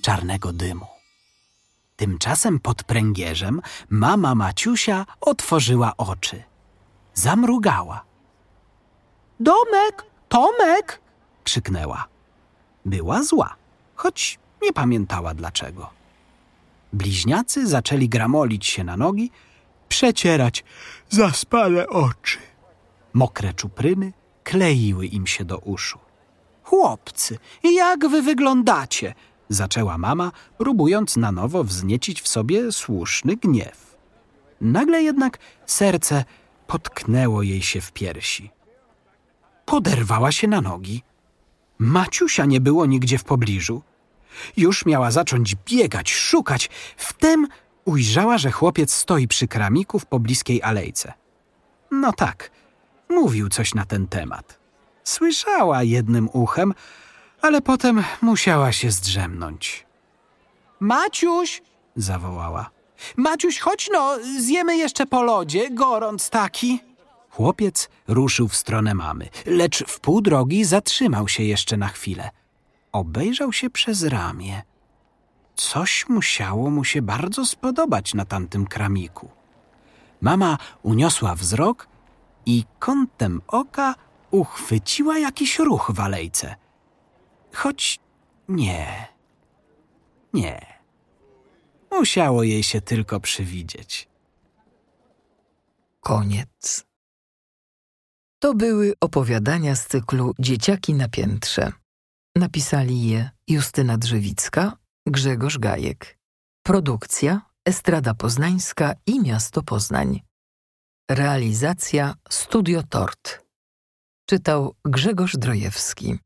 czarnego 0.03 0.53
dymu. 0.53 0.87
Tymczasem 1.97 2.61
pod 2.61 2.85
pręgierzem 2.85 3.63
mama 3.91 4.35
Maciusia 4.35 5.07
otworzyła 5.21 5.93
oczy. 5.97 6.43
Zamrugała. 7.15 8.05
Domek, 9.41 10.05
Tomek! 10.29 11.01
krzyknęła. 11.45 12.09
Była 12.85 13.23
zła, 13.23 13.57
choć 13.95 14.39
nie 14.63 14.73
pamiętała 14.73 15.35
dlaczego. 15.35 15.91
Bliźniacy 16.93 17.67
zaczęli 17.67 18.09
gramolić 18.09 18.67
się 18.67 18.85
na 18.85 18.97
nogi, 18.97 19.31
przecierać 19.89 20.65
zaspane 21.09 21.89
oczy. 21.89 22.39
Mokre 23.13 23.55
czupryny 23.55 24.13
kleiły 24.45 25.07
im 25.07 25.27
się 25.27 25.45
do 25.45 25.59
uszu. 25.59 25.99
Chłopcy, 26.63 27.39
jak 27.63 28.09
wy 28.09 28.23
wyglądacie? 28.23 29.15
zaczęła 29.49 29.99
mama, 29.99 30.33
próbując 30.59 31.17
na 31.17 31.33
nowo 31.33 31.65
wzniecić 31.65 32.23
w 32.23 32.29
sobie 32.29 32.73
słuszny 32.73 33.37
gniew. 33.37 33.97
Nagle 34.61 35.03
jednak 35.03 35.39
serce 35.67 36.25
potknęło 36.67 37.43
jej 37.43 37.63
się 37.63 37.81
w 37.81 37.93
piersi. 37.93 38.51
Poderwała 39.65 40.33
się 40.33 40.49
na 40.49 40.61
nogi. 40.61 41.03
Maciusia 41.79 42.45
nie 42.45 42.61
było 42.61 42.87
nigdzie 42.87 43.19
w 43.19 43.25
pobliżu. 43.25 43.83
Już 44.57 44.87
miała 44.87 45.11
zacząć 45.11 45.57
biegać, 45.67 46.13
szukać. 46.13 46.71
Wtem 46.97 47.47
ujrzała, 47.85 48.39
że 48.39 48.51
chłopiec 48.51 48.95
stoi 48.95 49.29
przy 49.29 49.49
kramiku 49.49 49.99
w 49.99 50.07
pobliskiej 50.07 50.63
alejce. 50.63 51.13
No 51.91 52.13
tak, 52.13 52.51
mówił 53.09 53.49
coś 53.49 53.75
na 53.75 53.85
ten 53.85 54.07
temat. 54.07 54.59
Słyszała 55.05 55.83
jednym 55.83 56.29
uchem, 56.33 56.75
ale 57.43 57.61
potem 57.61 58.05
musiała 58.23 58.73
się 58.73 58.91
zdrzemnąć. 58.91 59.87
Maciuś! 60.81 61.63
zawołała. 61.97 62.71
Maciuś, 63.17 63.59
chodź 63.59 63.91
no, 63.93 64.19
zjemy 64.41 64.77
jeszcze 64.77 65.07
po 65.07 65.23
lodzie, 65.23 65.71
gorąc 65.71 66.31
taki. 66.31 66.81
Chłopiec 67.31 67.89
ruszył 68.09 68.49
w 68.49 68.57
stronę 68.57 68.95
mamy, 68.95 69.29
lecz 69.47 69.85
w 69.87 70.01
pół 70.01 70.21
drogi 70.21 70.65
zatrzymał 70.65 71.29
się 71.29 71.43
jeszcze 71.43 71.77
na 71.77 71.89
chwilę. 71.89 72.31
Obejrzał 72.93 73.53
się 73.53 73.71
przez 73.71 74.03
ramię. 74.03 74.63
Coś 75.57 76.09
musiało 76.09 76.71
mu 76.71 76.85
się 76.85 77.03
bardzo 77.03 77.47
spodobać 77.47 78.15
na 78.15 78.25
tamtym 78.25 78.67
kramiku. 78.67 79.29
Mama 80.21 80.59
uniosła 80.83 81.35
wzrok 81.35 81.89
i 82.47 82.65
kątem 82.79 83.43
oka 83.47 83.95
uchwyciła 84.31 85.19
jakiś 85.19 85.59
ruch 85.59 85.91
w 85.95 86.01
alejce. 86.01 86.57
Choć 87.53 88.01
nie, 88.49 89.09
nie. 90.33 90.67
Musiało 91.91 92.43
jej 92.43 92.63
się 92.63 92.81
tylko 92.81 93.21
przywidzieć. 93.21 94.09
Koniec. 96.01 96.85
To 98.39 98.55
były 98.55 98.93
opowiadania 99.01 99.77
z 99.77 99.87
cyklu 99.87 100.35
Dzieciaki 100.39 100.95
na 100.95 101.09
piętrze. 101.09 101.73
Napisali 102.37 103.09
je 103.09 103.31
Justyna 103.49 103.99
Drzewicka, 103.99 104.77
Grzegorz 105.07 105.59
Gajek. 105.59 106.19
Produkcja 106.63 107.41
Estrada 107.65 108.15
Poznańska 108.15 108.95
i 109.07 109.21
Miasto 109.21 109.63
Poznań. 109.63 110.21
Realizacja 111.11 112.15
Studio 112.31 112.83
Tort. 112.83 113.45
Czytał 114.31 114.75
Grzegorz 114.85 115.37
Drojewski. 115.37 116.19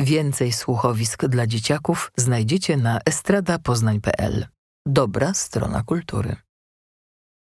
Więcej 0.00 0.52
słuchowisk 0.52 1.26
dla 1.26 1.46
dzieciaków 1.46 2.12
znajdziecie 2.16 2.76
na 2.76 3.00
estradapoznań.pl. 3.06 4.46
Dobra 4.86 5.34
strona 5.34 5.82
kultury. 5.82 6.36